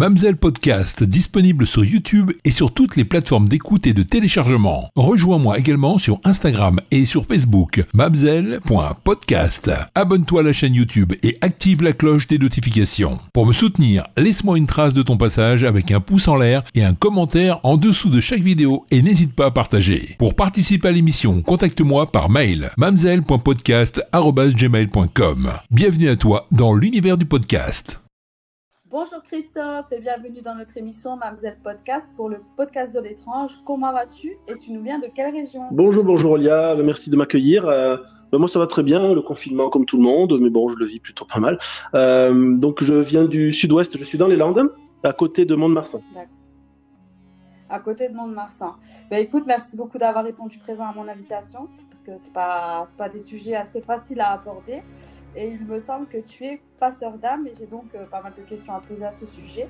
Mamselle 0.00 0.38
Podcast, 0.38 1.04
disponible 1.04 1.66
sur 1.66 1.84
YouTube 1.84 2.30
et 2.46 2.50
sur 2.50 2.72
toutes 2.72 2.96
les 2.96 3.04
plateformes 3.04 3.50
d'écoute 3.50 3.86
et 3.86 3.92
de 3.92 4.02
téléchargement. 4.02 4.88
Rejoins-moi 4.96 5.58
également 5.58 5.98
sur 5.98 6.20
Instagram 6.24 6.80
et 6.90 7.04
sur 7.04 7.26
Facebook, 7.26 7.84
mamselle.podcast. 7.92 9.70
Abonne-toi 9.94 10.40
à 10.40 10.44
la 10.44 10.54
chaîne 10.54 10.72
YouTube 10.72 11.12
et 11.22 11.36
active 11.42 11.82
la 11.82 11.92
cloche 11.92 12.28
des 12.28 12.38
notifications. 12.38 13.18
Pour 13.34 13.44
me 13.44 13.52
soutenir, 13.52 14.06
laisse-moi 14.16 14.56
une 14.56 14.66
trace 14.66 14.94
de 14.94 15.02
ton 15.02 15.18
passage 15.18 15.64
avec 15.64 15.90
un 15.90 16.00
pouce 16.00 16.28
en 16.28 16.36
l'air 16.36 16.64
et 16.74 16.82
un 16.82 16.94
commentaire 16.94 17.60
en 17.62 17.76
dessous 17.76 18.08
de 18.08 18.20
chaque 18.20 18.40
vidéo 18.40 18.86
et 18.90 19.02
n'hésite 19.02 19.34
pas 19.34 19.48
à 19.48 19.50
partager. 19.50 20.16
Pour 20.18 20.34
participer 20.34 20.88
à 20.88 20.92
l'émission, 20.92 21.42
contacte-moi 21.42 22.10
par 22.10 22.30
mail 22.30 22.70
mamselle.podcast.gmail.com. 22.78 25.50
Bienvenue 25.70 26.08
à 26.08 26.16
toi 26.16 26.46
dans 26.52 26.72
l'univers 26.72 27.18
du 27.18 27.26
podcast. 27.26 27.99
Bonjour 28.90 29.22
Christophe 29.22 29.92
et 29.92 30.00
bienvenue 30.00 30.40
dans 30.44 30.56
notre 30.56 30.76
émission 30.76 31.16
Mamzelle 31.16 31.58
Podcast 31.62 32.06
pour 32.16 32.28
le 32.28 32.38
podcast 32.56 32.92
de 32.92 32.98
l'étrange. 32.98 33.52
Comment 33.64 33.92
vas-tu 33.92 34.36
et 34.48 34.58
tu 34.58 34.72
nous 34.72 34.82
viens 34.82 34.98
de 34.98 35.06
quelle 35.14 35.32
région? 35.32 35.60
Bonjour, 35.70 36.02
bonjour 36.02 36.32
Olia, 36.32 36.74
merci 36.74 37.08
de 37.08 37.14
m'accueillir. 37.14 37.68
Euh, 37.68 37.98
ben, 38.32 38.38
moi 38.38 38.48
ça 38.48 38.58
va 38.58 38.66
très 38.66 38.82
bien, 38.82 39.14
le 39.14 39.22
confinement 39.22 39.68
comme 39.68 39.86
tout 39.86 39.96
le 39.96 40.02
monde, 40.02 40.36
mais 40.40 40.50
bon 40.50 40.68
je 40.68 40.76
le 40.76 40.86
vis 40.86 40.98
plutôt 40.98 41.24
pas 41.24 41.38
mal. 41.38 41.58
Euh, 41.94 42.56
donc 42.56 42.82
je 42.82 42.94
viens 42.94 43.26
du 43.26 43.52
sud-ouest, 43.52 43.96
je 43.96 44.02
suis 44.02 44.18
dans 44.18 44.26
les 44.26 44.36
Landes, 44.36 44.68
à 45.04 45.12
côté 45.12 45.44
de 45.44 45.54
Mont-de-Marsan. 45.54 46.02
D'accord 46.12 46.39
à 47.70 47.78
côté 47.78 48.08
de 48.08 48.14
Mont-de-Marsan. 48.14 48.74
Ben, 49.10 49.18
écoute, 49.18 49.44
merci 49.46 49.76
beaucoup 49.76 49.98
d'avoir 49.98 50.24
répondu 50.24 50.58
présent 50.58 50.86
à 50.86 50.92
mon 50.92 51.06
invitation, 51.08 51.68
parce 51.88 52.02
que 52.02 52.16
ce 52.16 52.26
n'est 52.26 52.32
pas, 52.32 52.86
pas 52.98 53.08
des 53.08 53.20
sujets 53.20 53.54
assez 53.54 53.80
faciles 53.80 54.20
à 54.20 54.32
aborder. 54.32 54.82
Et 55.36 55.48
il 55.48 55.64
me 55.64 55.78
semble 55.78 56.06
que 56.06 56.18
tu 56.18 56.44
es 56.44 56.60
passeur 56.78 57.16
d'âme, 57.16 57.46
et 57.46 57.52
j'ai 57.58 57.66
donc 57.66 57.94
euh, 57.94 58.06
pas 58.06 58.20
mal 58.20 58.34
de 58.34 58.42
questions 58.42 58.74
à 58.74 58.80
poser 58.80 59.04
à 59.04 59.12
ce 59.12 59.26
sujet. 59.26 59.68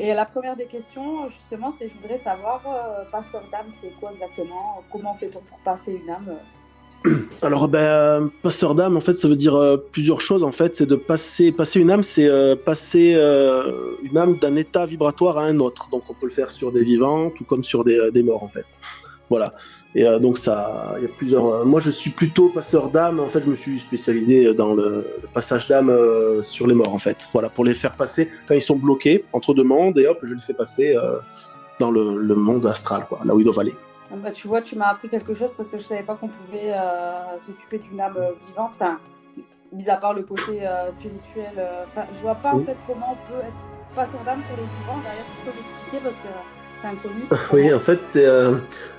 Et 0.00 0.12
la 0.12 0.26
première 0.26 0.56
des 0.56 0.66
questions, 0.66 1.28
justement, 1.28 1.70
c'est 1.70 1.88
je 1.88 1.94
voudrais 1.94 2.18
savoir, 2.18 2.62
euh, 2.66 3.04
passeur 3.10 3.42
d'âme, 3.50 3.66
c'est 3.70 3.90
quoi 3.98 4.12
exactement? 4.12 4.82
Comment 4.92 5.14
fait-on 5.14 5.40
pour 5.40 5.58
passer 5.60 5.94
une 5.94 6.10
âme? 6.10 6.36
alors, 7.42 7.68
ben, 7.68 8.30
passeur 8.42 8.74
d'âme, 8.74 8.96
en 8.96 9.00
fait, 9.00 9.18
ça 9.20 9.28
veut 9.28 9.36
dire 9.36 9.54
euh, 9.54 9.76
plusieurs 9.76 10.20
choses. 10.20 10.42
En 10.42 10.52
fait, 10.52 10.76
c'est 10.76 10.86
de 10.86 10.96
passer, 10.96 11.52
passer 11.52 11.80
une 11.80 11.90
âme, 11.90 12.02
c'est 12.02 12.26
euh, 12.26 12.56
passer 12.56 13.14
euh, 13.14 13.92
une 14.02 14.16
âme 14.18 14.38
d'un 14.38 14.56
état 14.56 14.86
vibratoire 14.86 15.38
à 15.38 15.44
un 15.44 15.58
autre. 15.60 15.88
Donc, 15.90 16.04
on 16.08 16.14
peut 16.14 16.26
le 16.26 16.32
faire 16.32 16.50
sur 16.50 16.72
des 16.72 16.82
vivants, 16.82 17.30
tout 17.30 17.44
comme 17.44 17.64
sur 17.64 17.84
des, 17.84 18.22
morts, 18.22 18.42
en 18.42 18.48
fait. 18.48 18.66
Voilà. 19.30 19.54
Et 19.94 20.04
donc, 20.20 20.38
ça, 20.38 20.94
il 20.98 21.04
y 21.04 21.06
a 21.06 21.08
plusieurs. 21.08 21.64
moi, 21.64 21.80
je 21.80 21.90
suis 21.90 22.10
plutôt 22.10 22.50
passeur 22.50 22.90
d'âme. 22.90 23.20
En 23.20 23.26
fait, 23.26 23.42
je 23.42 23.48
me 23.48 23.54
suis 23.54 23.80
spécialisé 23.80 24.54
dans 24.54 24.74
le, 24.74 25.06
passage 25.32 25.66
d'âme 25.66 25.92
sur 26.42 26.66
les 26.66 26.74
morts, 26.74 26.94
en 26.94 26.98
fait. 26.98 27.16
Voilà, 27.32 27.48
pour 27.48 27.64
les 27.64 27.74
faire 27.74 27.94
passer 27.94 28.30
quand 28.46 28.54
ils 28.54 28.62
sont 28.62 28.76
bloqués 28.76 29.24
entre 29.32 29.54
deux 29.54 29.64
mondes, 29.64 29.98
et 29.98 30.06
hop, 30.06 30.18
je 30.22 30.34
les 30.34 30.40
fais 30.40 30.54
passer 30.54 30.94
dans 31.80 31.90
le, 31.90 32.16
le, 32.18 32.34
monde 32.34 32.66
astral, 32.66 33.06
quoi, 33.08 33.20
là 33.24 33.34
où 33.34 33.40
ils 33.40 33.44
doivent 33.44 33.60
aller. 33.60 33.74
Ah 34.10 34.16
bah, 34.16 34.30
tu 34.30 34.48
vois, 34.48 34.62
tu 34.62 34.76
m'as 34.76 34.88
appris 34.88 35.08
quelque 35.08 35.34
chose 35.34 35.54
parce 35.54 35.68
que 35.68 35.78
je 35.78 35.84
savais 35.84 36.02
pas 36.02 36.14
qu'on 36.14 36.28
pouvait 36.28 36.72
euh, 36.72 37.38
s'occuper 37.38 37.78
d'une 37.78 38.00
âme 38.00 38.16
euh, 38.16 38.32
vivante. 38.46 38.72
Enfin, 38.74 38.98
mis 39.72 39.88
à 39.88 39.96
part 39.96 40.14
le 40.14 40.22
côté 40.22 40.66
euh, 40.66 40.90
spirituel. 40.92 41.52
Enfin, 41.86 42.06
je 42.12 42.18
vois 42.20 42.34
pas 42.36 42.54
en 42.54 42.60
fait 42.60 42.76
comment 42.86 43.12
on 43.12 43.32
peut 43.32 43.40
être 43.40 43.94
passeur 43.94 44.20
d'âme 44.24 44.40
sur 44.40 44.56
les 44.56 44.62
vivants. 44.62 45.00
D'ailleurs, 45.04 45.26
tu 45.26 45.50
peux 45.50 45.56
m'expliquer 45.56 45.98
parce 46.02 46.16
que 46.16 46.28
c'est 46.76 46.86
inconnu. 46.86 47.26
oui, 47.52 47.74
en 47.74 47.80
fait, 47.80 48.00
c'est 48.04 48.26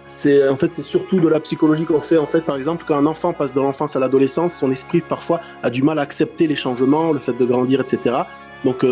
c'est 0.06 0.48
en 0.48 0.58
fait 0.58 0.74
c'est 0.74 0.84
surtout 0.84 1.20
de 1.20 1.28
la 1.28 1.40
psychologie 1.40 1.86
qu'on 1.86 2.02
fait. 2.02 2.18
En 2.18 2.28
fait, 2.28 2.42
par 2.42 2.56
exemple, 2.56 2.84
quand 2.88 2.96
un 2.96 3.08
enfant 3.08 3.34
passe 3.34 3.54
de 3.54 3.62
l'enfance 3.62 3.96
à 3.96 4.00
l'adolescence, 4.00 4.54
son 4.54 4.72
esprit 4.72 5.02
parfois 5.02 5.42
a 5.64 5.72
du 5.72 5.82
mal 5.82 5.98
à 5.98 6.04
accepter 6.04 6.46
les 6.46 6.56
changements, 6.56 7.14
le 7.14 7.20
fait 7.20 7.34
de 7.34 7.46
grandir, 7.46 7.82
etc. 7.82 8.24
Donc 8.64 8.86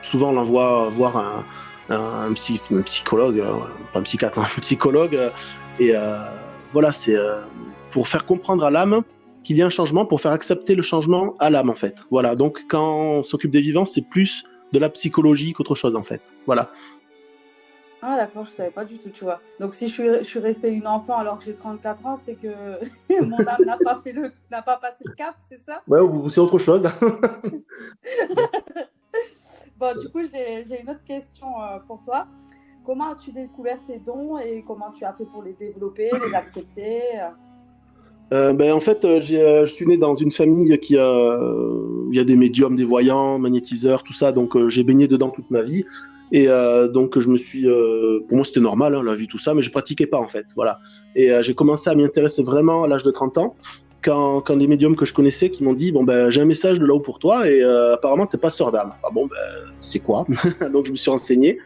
souvent, 0.00 0.30
on 0.30 0.32
l'envoie 0.32 0.88
voir 0.88 1.16
un 1.18 1.44
un, 1.90 2.32
psychologue, 2.34 3.40
euh, 3.40 3.52
pas 3.92 4.00
un 4.00 4.02
psychiatre, 4.02 4.38
un 4.56 4.60
psychologue. 4.60 5.16
Euh, 5.16 5.30
et 5.78 5.94
euh, 5.94 6.18
voilà, 6.72 6.92
c'est 6.92 7.16
pour 7.90 8.08
faire 8.08 8.26
comprendre 8.26 8.64
à 8.64 8.70
l'âme 8.70 9.02
qu'il 9.44 9.56
y 9.56 9.62
a 9.62 9.66
un 9.66 9.70
changement, 9.70 10.04
pour 10.04 10.20
faire 10.20 10.32
accepter 10.32 10.74
le 10.74 10.82
changement 10.82 11.34
à 11.38 11.50
l'âme, 11.50 11.70
en 11.70 11.74
fait. 11.74 11.96
Voilà, 12.10 12.34
donc 12.34 12.64
quand 12.68 12.98
on 12.98 13.22
s'occupe 13.22 13.50
des 13.50 13.60
vivants, 13.60 13.86
c'est 13.86 14.08
plus 14.08 14.44
de 14.72 14.78
la 14.78 14.90
psychologie 14.90 15.52
qu'autre 15.52 15.74
chose, 15.74 15.96
en 15.96 16.02
fait. 16.02 16.20
Voilà. 16.46 16.70
Ah 18.02 18.16
d'accord, 18.16 18.44
je 18.44 18.50
savais 18.50 18.70
pas 18.70 18.84
du 18.84 18.98
tout, 18.98 19.10
tu 19.10 19.24
vois. 19.24 19.40
Donc 19.58 19.74
si 19.74 19.88
je 19.88 19.92
suis, 19.92 20.06
je 20.18 20.22
suis 20.22 20.38
restée 20.38 20.68
une 20.68 20.86
enfant 20.86 21.16
alors 21.18 21.38
que 21.38 21.44
j'ai 21.44 21.54
34 21.54 22.06
ans, 22.06 22.16
c'est 22.16 22.34
que 22.34 22.48
mon 23.24 23.38
âme 23.38 23.64
n'a 23.64 23.76
pas 23.82 24.00
fait 24.02 24.12
le, 24.12 24.30
n'a 24.50 24.62
pas 24.62 24.76
passé 24.76 25.02
le 25.04 25.14
cap, 25.14 25.34
c'est 25.48 25.60
ça? 25.60 25.82
Ouais, 25.88 26.00
ou 26.00 26.30
c'est 26.30 26.40
autre 26.40 26.58
chose. 26.58 26.88
Bon, 29.78 29.96
du 29.96 30.08
coup, 30.08 30.18
j'ai 30.24 30.80
une 30.82 30.90
autre 30.90 31.04
question 31.06 31.46
euh, 31.46 31.78
pour 31.86 32.02
toi. 32.02 32.26
Comment 32.84 33.12
as-tu 33.12 33.30
découvert 33.30 33.78
tes 33.84 34.00
dons 34.00 34.38
et 34.38 34.64
comment 34.66 34.90
tu 34.90 35.04
as 35.04 35.12
fait 35.12 35.24
pour 35.24 35.42
les 35.42 35.52
développer, 35.52 36.10
les 36.26 36.34
accepter 36.34 37.00
euh, 38.30 38.52
ben, 38.52 38.72
en 38.74 38.80
fait, 38.80 39.06
euh, 39.06 39.20
je 39.22 39.72
suis 39.72 39.86
né 39.86 39.96
dans 39.96 40.12
une 40.12 40.30
famille 40.30 40.78
qui 40.80 40.98
a, 40.98 41.40
il 42.10 42.16
y 42.16 42.20
a 42.20 42.24
des 42.24 42.36
médiums, 42.36 42.76
des 42.76 42.84
voyants, 42.84 43.38
magnétiseurs, 43.38 44.02
tout 44.02 44.12
ça. 44.12 44.32
Donc, 44.32 44.68
j'ai 44.68 44.84
baigné 44.84 45.08
dedans 45.08 45.30
toute 45.30 45.50
ma 45.50 45.62
vie. 45.62 45.86
Et 46.30 46.46
donc, 46.92 47.18
je 47.18 47.26
me 47.26 47.38
suis, 47.38 47.62
pour 47.62 48.36
moi, 48.36 48.44
c'était 48.44 48.60
normal, 48.60 48.94
hein, 48.94 49.02
la 49.02 49.14
vie, 49.14 49.28
tout 49.28 49.38
ça, 49.38 49.54
mais 49.54 49.62
je 49.62 49.70
pratiquais 49.70 50.06
pas 50.06 50.18
en 50.18 50.28
fait. 50.28 50.44
Voilà. 50.56 50.78
Et 51.16 51.30
j'ai 51.40 51.54
commencé 51.54 51.88
à 51.88 51.94
m'y 51.94 52.04
intéresser 52.04 52.42
vraiment 52.42 52.84
à 52.84 52.88
l'âge 52.88 53.02
de 53.02 53.10
30 53.10 53.38
ans 53.38 53.56
quand, 54.08 54.40
quand, 54.40 54.56
des 54.56 54.66
médiums 54.66 54.96
que 54.96 55.04
je 55.04 55.12
connaissais 55.12 55.50
qui 55.50 55.62
m'ont 55.62 55.74
dit 55.74 55.92
bon 55.92 56.02
ben 56.02 56.30
j'ai 56.30 56.40
un 56.40 56.46
message 56.46 56.80
de 56.80 56.86
là-haut 56.86 57.00
pour 57.00 57.18
toi 57.18 57.46
et 57.46 57.62
euh, 57.62 57.94
apparemment 57.94 58.26
t'es 58.26 58.38
pas 58.38 58.48
sœur 58.48 58.72
d'âme. 58.72 58.94
Ah 59.04 59.08
bon 59.12 59.26
ben 59.26 59.36
c'est 59.80 59.98
quoi? 59.98 60.24
Donc 60.72 60.86
je 60.86 60.92
me 60.92 60.96
suis 60.96 61.10
renseigné 61.10 61.58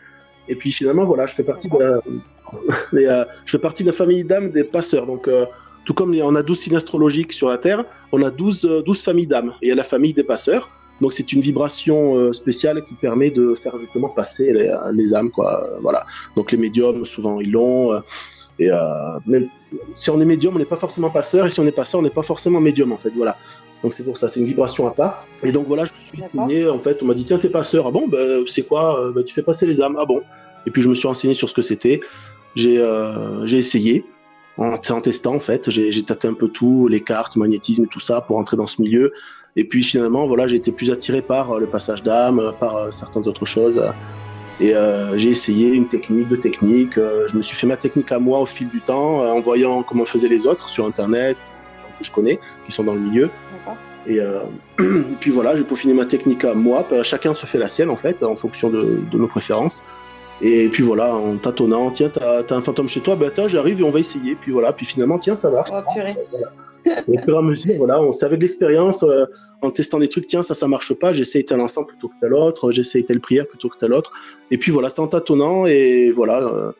et 0.48 0.56
puis 0.56 0.72
finalement 0.72 1.04
voilà 1.04 1.26
je 1.26 1.34
fais 1.34 1.44
partie 1.44 1.68
de 1.68 1.78
la, 1.78 2.00
euh, 3.20 3.24
je 3.44 3.50
fais 3.52 3.58
partie 3.58 3.84
de 3.84 3.90
la 3.90 3.94
famille 3.94 4.24
d'âmes 4.24 4.50
des 4.50 4.64
passeurs. 4.64 5.06
Donc 5.06 5.28
euh, 5.28 5.46
tout 5.84 5.94
comme 5.94 6.14
on 6.20 6.34
a 6.34 6.42
12 6.42 6.58
signes 6.58 6.76
astrologiques 6.76 7.32
sur 7.32 7.48
la 7.48 7.58
Terre, 7.58 7.84
on 8.10 8.22
a 8.22 8.30
12, 8.30 8.82
12 8.84 9.02
familles 9.02 9.28
d'âmes. 9.28 9.52
Et 9.62 9.66
il 9.66 9.68
y 9.68 9.72
a 9.72 9.76
la 9.76 9.84
famille 9.84 10.12
des 10.12 10.24
passeurs. 10.24 10.68
Donc 11.00 11.12
c'est 11.12 11.32
une 11.32 11.40
vibration 11.40 12.32
spéciale 12.32 12.84
qui 12.84 12.94
permet 12.94 13.30
de 13.30 13.54
faire 13.54 13.78
justement 13.80 14.08
passer 14.08 14.52
les, 14.52 14.72
les, 14.92 15.14
âmes 15.14 15.30
quoi. 15.30 15.68
Voilà. 15.80 16.06
Donc 16.36 16.52
les 16.52 16.58
médiums 16.58 17.04
souvent 17.04 17.40
ils 17.40 17.52
l'ont. 17.52 18.02
Et 18.58 18.70
euh, 18.70 18.76
même 19.26 19.48
si 19.94 20.10
on 20.10 20.20
est 20.20 20.24
médium, 20.24 20.54
on 20.56 20.58
n'est 20.58 20.64
pas 20.64 20.76
forcément 20.76 21.10
passeur, 21.10 21.46
et 21.46 21.50
si 21.50 21.60
on 21.60 21.66
est 21.66 21.72
passeur, 21.72 22.00
on 22.00 22.02
n'est 22.02 22.10
pas 22.10 22.22
forcément 22.22 22.60
médium, 22.60 22.92
en 22.92 22.98
fait. 22.98 23.10
Voilà. 23.10 23.36
Donc 23.82 23.94
c'est 23.94 24.04
pour 24.04 24.16
ça, 24.16 24.28
c'est 24.28 24.40
une 24.40 24.46
vibration 24.46 24.86
à 24.86 24.92
part. 24.92 25.26
Et 25.42 25.50
donc 25.50 25.66
voilà, 25.66 25.84
je 25.84 25.92
me 25.92 26.00
suis 26.04 26.22
renseigné, 26.22 26.68
en 26.68 26.78
fait, 26.78 26.98
on 27.02 27.06
m'a 27.06 27.14
dit, 27.14 27.24
tiens, 27.24 27.38
t'es 27.38 27.48
passeur. 27.48 27.86
Ah 27.86 27.90
bon, 27.90 28.06
ben, 28.08 28.44
c'est 28.46 28.62
quoi 28.62 29.10
ben, 29.14 29.24
Tu 29.24 29.34
fais 29.34 29.42
passer 29.42 29.66
les 29.66 29.80
âmes. 29.80 29.96
Ah 29.98 30.04
bon 30.04 30.22
Et 30.66 30.70
puis 30.70 30.82
je 30.82 30.88
me 30.88 30.94
suis 30.94 31.08
renseigné 31.08 31.34
sur 31.34 31.48
ce 31.48 31.54
que 31.54 31.62
c'était. 31.62 32.00
J'ai 32.54 32.78
euh, 32.78 33.46
essayé, 33.46 34.04
en, 34.58 34.74
en, 34.74 35.00
testant, 35.00 35.34
en 35.34 35.40
fait. 35.40 35.70
J'ai 35.70 36.02
tâté 36.04 36.28
un 36.28 36.34
peu 36.34 36.48
tout, 36.48 36.86
les 36.88 37.00
cartes, 37.00 37.36
magnétisme, 37.36 37.86
tout 37.86 38.00
ça, 38.00 38.20
pour 38.20 38.38
entrer 38.38 38.56
dans 38.56 38.68
ce 38.68 38.80
milieu. 38.80 39.12
Et 39.56 39.64
puis 39.64 39.82
finalement, 39.82 40.26
voilà, 40.26 40.46
j'ai 40.46 40.56
été 40.56 40.72
plus 40.72 40.90
attiré 40.90 41.20
par 41.20 41.58
le 41.58 41.66
passage 41.66 42.02
d'âme, 42.02 42.54
par 42.60 42.92
certaines 42.92 43.26
autres 43.26 43.46
choses. 43.46 43.82
Et 44.60 44.74
euh, 44.74 45.16
j'ai 45.16 45.30
essayé 45.30 45.72
une 45.72 45.88
technique, 45.88 46.28
deux 46.28 46.40
techniques. 46.40 46.98
Euh, 46.98 47.26
je 47.28 47.36
me 47.36 47.42
suis 47.42 47.56
fait 47.56 47.66
ma 47.66 47.76
technique 47.76 48.12
à 48.12 48.18
moi 48.18 48.40
au 48.40 48.46
fil 48.46 48.68
du 48.68 48.80
temps, 48.80 49.22
euh, 49.22 49.30
en 49.30 49.40
voyant 49.40 49.82
comment 49.82 50.04
faisaient 50.04 50.28
les 50.28 50.46
autres 50.46 50.68
sur 50.68 50.86
Internet, 50.86 51.36
que 51.98 52.04
je 52.04 52.10
connais, 52.10 52.38
qui 52.66 52.72
sont 52.72 52.84
dans 52.84 52.94
le 52.94 53.00
milieu. 53.00 53.30
Et, 54.06 54.16
et, 54.78 55.16
puis 55.20 55.30
voilà, 55.30 55.56
j'ai 55.56 55.64
peaufiné 55.64 55.94
ma 55.94 56.06
technique 56.06 56.44
à 56.44 56.54
moi. 56.54 56.86
Chacun 57.02 57.34
se 57.34 57.46
fait 57.46 57.58
la 57.58 57.68
sienne 57.68 57.90
en 57.90 57.96
fait, 57.96 58.22
en 58.22 58.36
fonction 58.36 58.68
de, 58.68 59.00
de 59.10 59.18
nos 59.18 59.28
préférences. 59.28 59.82
Et 60.40 60.68
puis 60.68 60.82
voilà, 60.82 61.14
en 61.14 61.38
tâtonnant, 61.38 61.92
tiens, 61.92 62.08
t'as 62.08 62.42
as 62.42 62.52
un 62.52 62.62
fantôme 62.62 62.88
chez 62.88 63.00
toi, 63.00 63.14
ben 63.14 63.28
attends, 63.28 63.46
j'arrive 63.46 63.80
et 63.80 63.84
on 63.84 63.92
va 63.92 64.00
essayer. 64.00 64.34
Puis 64.34 64.50
voilà, 64.50 64.72
puis 64.72 64.84
finalement, 64.84 65.18
tiens, 65.18 65.36
ça 65.36 65.50
marche. 65.50 65.70
Oh, 65.72 65.80
purée. 65.94 66.16
Au 67.08 67.18
fur 67.18 67.34
et 67.34 67.38
à 67.38 67.42
mesure, 67.42 67.74
voilà, 67.76 68.00
on 68.00 68.12
savait 68.12 68.36
de 68.36 68.42
l'expérience, 68.42 69.02
euh, 69.02 69.26
en 69.60 69.70
testant 69.70 69.98
des 69.98 70.08
trucs, 70.08 70.26
tiens, 70.26 70.42
ça, 70.42 70.54
ça 70.54 70.66
marche 70.66 70.94
pas, 70.94 71.12
j'essaie 71.12 71.42
tel 71.42 71.60
instant 71.60 71.84
plutôt 71.84 72.08
que 72.08 72.14
tel 72.20 72.34
autre, 72.34 72.72
j'essaie 72.72 73.02
telle 73.02 73.20
prière 73.20 73.46
plutôt 73.46 73.68
que 73.68 73.76
tel 73.76 73.92
autre. 73.92 74.12
Et 74.50 74.58
puis 74.58 74.72
voilà, 74.72 74.90
c'est 74.90 75.00
en 75.00 75.08
tâtonnant, 75.08 75.66
et 75.66 76.10
voilà, 76.10 76.42
euh, 76.42 76.72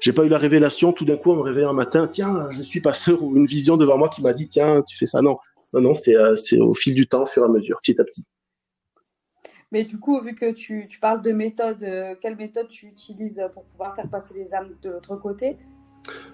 j'ai 0.00 0.12
pas 0.12 0.24
eu 0.24 0.28
la 0.28 0.38
révélation, 0.38 0.92
tout 0.92 1.04
d'un 1.04 1.16
coup, 1.16 1.32
on 1.32 1.36
me 1.36 1.42
réveille 1.42 1.64
un 1.64 1.72
matin, 1.72 2.08
tiens, 2.08 2.48
je 2.50 2.62
suis 2.62 2.80
passeur, 2.80 3.22
ou 3.22 3.36
une 3.36 3.46
vision 3.46 3.76
devant 3.76 3.98
moi 3.98 4.08
qui 4.08 4.22
m'a 4.22 4.32
dit, 4.32 4.48
tiens, 4.48 4.82
tu 4.82 4.96
fais 4.96 5.06
ça. 5.06 5.22
Non, 5.22 5.38
non, 5.72 5.80
non, 5.80 5.94
c'est 5.94 6.16
euh, 6.16 6.34
au 6.60 6.74
fil 6.74 6.94
du 6.94 7.08
temps, 7.08 7.24
au 7.24 7.26
fur 7.26 7.42
et 7.42 7.46
à 7.46 7.48
mesure, 7.48 7.78
petit 7.82 8.00
à 8.00 8.04
petit. 8.04 8.24
Mais 9.70 9.84
du 9.84 9.98
coup, 9.98 10.20
vu 10.20 10.34
que 10.34 10.52
tu, 10.52 10.86
tu 10.86 11.00
parles 11.00 11.22
de 11.22 11.32
méthode, 11.32 11.78
quelle 12.20 12.36
méthode 12.36 12.68
tu 12.68 12.86
utilises 12.86 13.42
pour 13.54 13.64
pouvoir 13.64 13.96
faire 13.96 14.06
passer 14.06 14.34
les 14.34 14.52
âmes 14.52 14.76
de 14.82 14.90
l'autre 14.90 15.16
côté? 15.16 15.56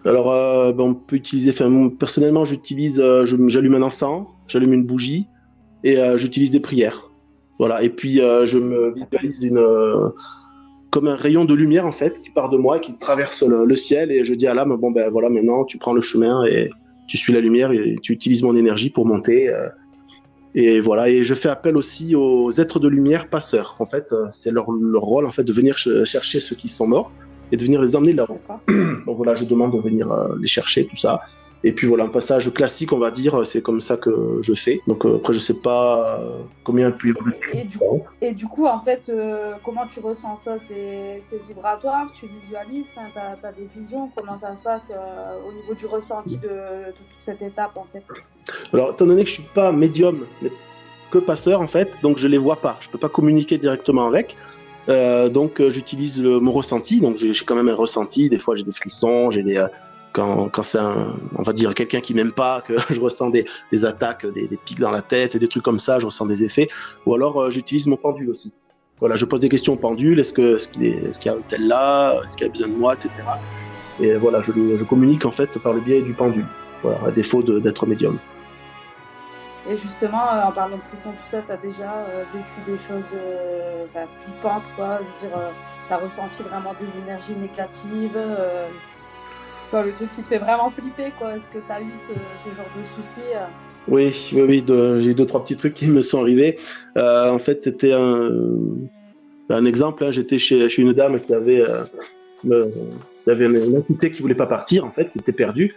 Alors, 0.04 0.32
euh, 0.32 0.72
ben, 0.72 0.84
on 0.84 0.94
peut 0.94 1.16
utiliser. 1.16 1.52
personnellement, 1.98 2.44
j'utilise, 2.44 3.00
euh, 3.00 3.24
j'allume 3.48 3.74
un 3.74 3.82
encens, 3.82 4.26
j'allume 4.46 4.72
une 4.72 4.84
bougie 4.84 5.26
et 5.84 5.98
euh, 5.98 6.16
j'utilise 6.16 6.50
des 6.50 6.60
prières. 6.60 7.10
Voilà. 7.58 7.82
Et 7.82 7.90
puis, 7.90 8.16
je 8.18 8.58
me 8.58 8.94
visualise 8.94 9.42
une 9.42 10.12
comme 10.90 11.06
un 11.06 11.16
rayon 11.16 11.44
de 11.44 11.52
lumière 11.52 11.84
en 11.84 11.92
fait 11.92 12.22
qui 12.22 12.30
part 12.30 12.48
de 12.48 12.56
moi, 12.56 12.78
qui 12.78 12.96
traverse 12.96 13.42
le, 13.42 13.76
ciel 13.76 14.10
et 14.10 14.24
je 14.24 14.32
dis 14.32 14.46
à 14.46 14.54
l'âme 14.54 14.74
bon 14.76 14.90
ben 14.90 15.10
voilà 15.10 15.28
maintenant 15.28 15.66
tu 15.66 15.76
prends 15.76 15.92
le 15.92 16.00
chemin 16.00 16.46
et 16.46 16.70
tu 17.08 17.18
suis 17.18 17.30
la 17.30 17.40
lumière 17.40 17.72
et 17.72 17.96
tu 18.00 18.14
utilises 18.14 18.42
mon 18.42 18.56
énergie 18.56 18.88
pour 18.88 19.04
monter 19.04 19.52
Et 20.54 20.80
voilà, 20.80 21.10
et 21.10 21.24
je 21.24 21.34
fais 21.34 21.50
appel 21.50 21.76
aussi 21.76 22.14
aux 22.14 22.50
êtres 22.52 22.78
de 22.78 22.88
lumière 22.88 23.28
passeurs. 23.28 23.76
En 23.80 23.86
fait, 23.86 24.14
c'est 24.30 24.50
leur, 24.50 24.70
leur, 24.70 25.02
rôle 25.02 25.26
en 25.26 25.30
fait 25.30 25.44
de 25.44 25.52
venir 25.52 25.76
chercher 25.76 26.40
ceux 26.40 26.56
qui 26.56 26.68
sont 26.68 26.86
morts 26.86 27.12
et 27.52 27.56
de 27.56 27.62
venir 27.64 27.80
les 27.80 27.96
emmener 27.96 28.12
là-haut. 28.12 28.36
Donc 29.06 29.16
voilà, 29.16 29.34
je 29.34 29.44
demande 29.44 29.72
de 29.72 29.80
venir 29.80 30.10
euh, 30.10 30.36
les 30.40 30.48
chercher, 30.48 30.86
tout 30.86 30.96
ça. 30.96 31.20
Et 31.64 31.72
puis 31.72 31.88
voilà, 31.88 32.04
un 32.04 32.08
passage 32.08 32.52
classique, 32.54 32.92
on 32.92 32.98
va 32.98 33.10
dire, 33.10 33.44
c'est 33.44 33.62
comme 33.62 33.80
ça 33.80 33.96
que 33.96 34.38
je 34.42 34.54
fais. 34.54 34.80
Donc 34.86 35.04
euh, 35.04 35.16
après, 35.16 35.32
je 35.32 35.40
sais 35.40 35.54
pas 35.54 36.20
euh, 36.20 36.42
combien 36.62 36.92
puis 36.92 37.12
et, 37.52 37.66
et 38.28 38.32
du 38.32 38.46
coup, 38.46 38.66
en 38.66 38.78
fait, 38.78 39.08
euh, 39.08 39.54
comment 39.64 39.86
tu 39.86 39.98
ressens 39.98 40.36
ça? 40.36 40.56
C'est 40.58 41.20
vibratoire 41.48 42.12
Tu 42.12 42.26
visualises? 42.26 42.86
Tu 42.94 43.18
as, 43.18 43.52
des 43.52 43.68
visions? 43.74 44.08
Comment 44.14 44.36
ça 44.36 44.54
se 44.54 44.62
passe 44.62 44.92
au 45.48 45.52
niveau 45.52 45.74
du 45.74 45.86
ressenti 45.86 46.36
de, 46.36 46.46
de, 46.46 46.92
toute 46.92 47.06
cette 47.20 47.42
étape, 47.42 47.76
en 47.76 47.86
fait? 47.92 48.04
Alors, 48.72 48.92
étant 48.92 49.06
donné 49.06 49.24
que 49.24 49.28
je 49.30 49.34
suis 49.34 49.50
pas 49.54 49.72
médium, 49.72 50.26
mais 50.40 50.52
que 51.10 51.18
passeur, 51.18 51.60
en 51.60 51.68
fait, 51.68 51.90
donc 52.02 52.18
je 52.18 52.28
les 52.28 52.38
vois 52.38 52.56
pas. 52.56 52.76
Je 52.80 52.88
peux 52.88 52.98
pas 52.98 53.08
communiquer 53.08 53.58
directement 53.58 54.06
avec. 54.06 54.36
Donc 54.88 55.62
j'utilise 55.68 56.22
mon 56.22 56.52
ressenti, 56.52 57.00
donc 57.00 57.18
j'ai 57.18 57.32
quand 57.44 57.54
même 57.54 57.68
un 57.68 57.74
ressenti. 57.74 58.28
Des 58.28 58.38
fois 58.38 58.56
j'ai 58.56 58.64
des 58.64 58.72
frissons, 58.72 59.30
j'ai 59.30 59.42
des 59.42 59.66
quand, 60.12 60.48
quand 60.48 60.62
c'est 60.62 60.78
on 60.80 61.42
va 61.42 61.52
dire 61.52 61.74
quelqu'un 61.74 62.00
qui 62.00 62.14
m'aime 62.14 62.32
pas, 62.32 62.62
que 62.62 62.74
je 62.90 63.00
ressens 63.00 63.30
des, 63.30 63.44
des 63.72 63.84
attaques, 63.84 64.26
des, 64.26 64.48
pics 64.64 64.80
dans 64.80 64.90
la 64.90 65.02
tête, 65.02 65.36
des 65.36 65.48
trucs 65.48 65.62
comme 65.62 65.78
ça, 65.78 66.00
je 66.00 66.06
ressens 66.06 66.26
des 66.26 66.44
effets. 66.44 66.68
Ou 67.06 67.14
alors 67.14 67.40
euh, 67.40 67.50
j'utilise 67.50 67.86
mon 67.86 67.96
pendule 67.96 68.30
aussi. 68.30 68.52
Voilà, 69.00 69.14
je 69.14 69.24
pose 69.24 69.40
des 69.40 69.48
questions 69.48 69.74
au 69.74 69.76
pendule. 69.76 70.18
Est-ce 70.18 70.32
que 70.32 70.56
est-ce 70.56 70.68
qu'il 70.68 70.84
est, 70.84 71.18
qu 71.18 71.26
y 71.26 71.28
a 71.28 71.34
un 71.34 71.40
tel 71.46 71.66
là, 71.68 72.20
est-ce 72.24 72.36
qu'il 72.36 72.46
a 72.46 72.50
besoin 72.50 72.68
de 72.68 72.74
moi, 72.74 72.94
etc. 72.94 73.10
Et 74.00 74.14
voilà, 74.16 74.42
je, 74.42 74.52
je, 74.76 74.84
communique 74.84 75.24
en 75.24 75.30
fait 75.30 75.58
par 75.58 75.72
le 75.72 75.80
biais 75.80 76.02
du 76.02 76.14
pendule. 76.14 76.46
À 77.04 77.10
défaut 77.10 77.42
d'être 77.42 77.86
médium. 77.86 78.18
Et 79.68 79.76
justement, 79.76 80.22
euh, 80.32 80.48
en 80.48 80.52
parlant 80.52 80.76
de 80.76 80.82
frissons, 80.82 81.10
tout 81.10 81.28
ça, 81.28 81.42
tu 81.46 81.52
as 81.52 81.56
déjà 81.56 81.92
euh, 81.92 82.24
vécu 82.32 82.60
des 82.64 82.78
choses 82.78 83.10
euh, 83.14 83.84
bah, 83.94 84.06
flippantes, 84.22 84.64
quoi. 84.76 84.98
Je 84.98 85.26
veux 85.26 85.30
dire, 85.30 85.38
tu 85.86 85.94
as 85.94 85.96
ressenti 85.98 86.42
vraiment 86.42 86.74
des 86.80 86.98
énergies 87.02 87.34
négatives 87.34 88.18
le 89.72 89.92
truc 89.92 90.10
qui 90.12 90.22
te 90.22 90.28
fait 90.28 90.38
vraiment 90.38 90.70
flipper, 90.70 91.12
quoi. 91.18 91.36
Est-ce 91.36 91.48
que 91.48 91.58
tu 91.58 91.72
as 91.72 91.80
eu 91.80 91.92
ce, 92.06 92.48
genre 92.54 92.66
de 92.76 93.02
soucis 93.02 93.20
euh? 93.34 93.46
Oui, 93.86 94.14
oui, 94.32 94.42
oui 94.42 94.64
j'ai 95.02 95.10
eu 95.10 95.14
deux, 95.14 95.26
trois 95.26 95.42
petits 95.42 95.56
trucs 95.56 95.74
qui 95.74 95.86
me 95.86 96.02
sont 96.02 96.20
arrivés. 96.20 96.58
Euh, 96.96 97.30
en 97.30 97.38
fait, 97.38 97.62
c'était 97.62 97.92
un, 97.92 99.64
exemple. 99.64 100.04
Hein, 100.04 100.10
J'étais 100.10 100.38
chez, 100.38 100.68
une 100.78 100.92
dame 100.92 101.20
qui 101.20 101.34
avait, 101.34 101.60
euh, 101.62 101.84
y 103.26 103.30
avait 103.30 103.46
une, 103.46 103.76
entité 103.76 104.10
qui 104.10 104.22
voulait 104.22 104.34
pas 104.34 104.46
partir, 104.46 104.84
en 104.84 104.90
fait, 104.90 105.10
qui 105.12 105.18
était 105.18 105.32
perdue, 105.32 105.74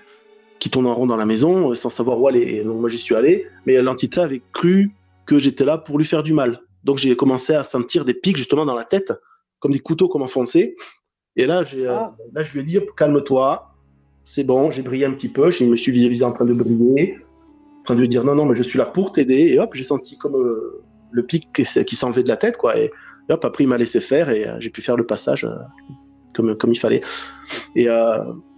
qui 0.61 0.69
tournait 0.69 0.89
en 0.89 0.93
rond 0.93 1.07
dans 1.07 1.17
la 1.17 1.25
maison 1.25 1.73
sans 1.73 1.89
savoir 1.89 2.21
où 2.21 2.27
aller. 2.27 2.63
donc, 2.63 2.79
moi, 2.79 2.87
j'y 2.87 2.99
suis 2.99 3.15
allé, 3.15 3.47
mais 3.65 3.81
l'entité 3.81 4.21
avait 4.21 4.43
cru 4.53 4.91
que 5.25 5.39
j'étais 5.39 5.65
là 5.65 5.79
pour 5.79 5.97
lui 5.97 6.05
faire 6.05 6.21
du 6.21 6.33
mal. 6.33 6.61
Donc, 6.83 6.99
j'ai 6.99 7.15
commencé 7.15 7.55
à 7.55 7.63
sentir 7.63 8.05
des 8.05 8.13
pics 8.13 8.37
justement 8.37 8.63
dans 8.63 8.75
la 8.75 8.83
tête, 8.83 9.11
comme 9.59 9.71
des 9.71 9.79
couteaux 9.79 10.07
comme 10.07 10.21
enfoncés. 10.21 10.75
Et 11.35 11.47
là, 11.47 11.63
ah. 11.89 12.15
là 12.31 12.41
je 12.43 12.53
lui 12.53 12.59
ai 12.59 12.63
dit, 12.63 12.79
calme-toi, 12.95 13.73
c'est 14.23 14.43
bon, 14.43 14.69
j'ai 14.69 14.83
brillé 14.83 15.05
un 15.05 15.13
petit 15.13 15.29
peu, 15.29 15.49
je 15.49 15.63
me 15.63 15.75
suis 15.75 15.91
visualisé 15.91 16.23
en 16.23 16.31
train 16.31 16.45
de 16.45 16.53
briller, 16.53 17.17
en 17.79 17.83
train 17.83 17.95
de 17.95 18.01
lui 18.01 18.07
dire 18.07 18.23
non, 18.23 18.35
non, 18.35 18.45
mais 18.45 18.55
je 18.55 18.61
suis 18.61 18.77
là 18.77 18.85
pour 18.85 19.13
t'aider, 19.13 19.47
et 19.53 19.59
hop, 19.59 19.71
j'ai 19.73 19.83
senti 19.83 20.15
comme 20.15 20.35
euh, 20.35 20.83
le 21.09 21.25
pic 21.25 21.51
qui, 21.53 21.63
qui 21.63 21.95
s'enlevait 21.95 22.21
de 22.21 22.29
la 22.29 22.37
tête, 22.37 22.57
quoi, 22.57 22.77
et, 22.77 22.91
hop, 23.29 23.43
après 23.45 23.63
il 23.63 23.67
m'a 23.67 23.77
laissé 23.77 23.99
faire, 23.99 24.29
et 24.29 24.47
euh, 24.47 24.57
j'ai 24.59 24.69
pu 24.69 24.83
faire 24.83 24.95
le 24.95 25.07
passage 25.07 25.43
euh, 25.43 25.55
comme, 26.35 26.55
comme 26.55 26.71
il 26.71 26.79
fallait. 26.79 27.01
Et 27.75 27.87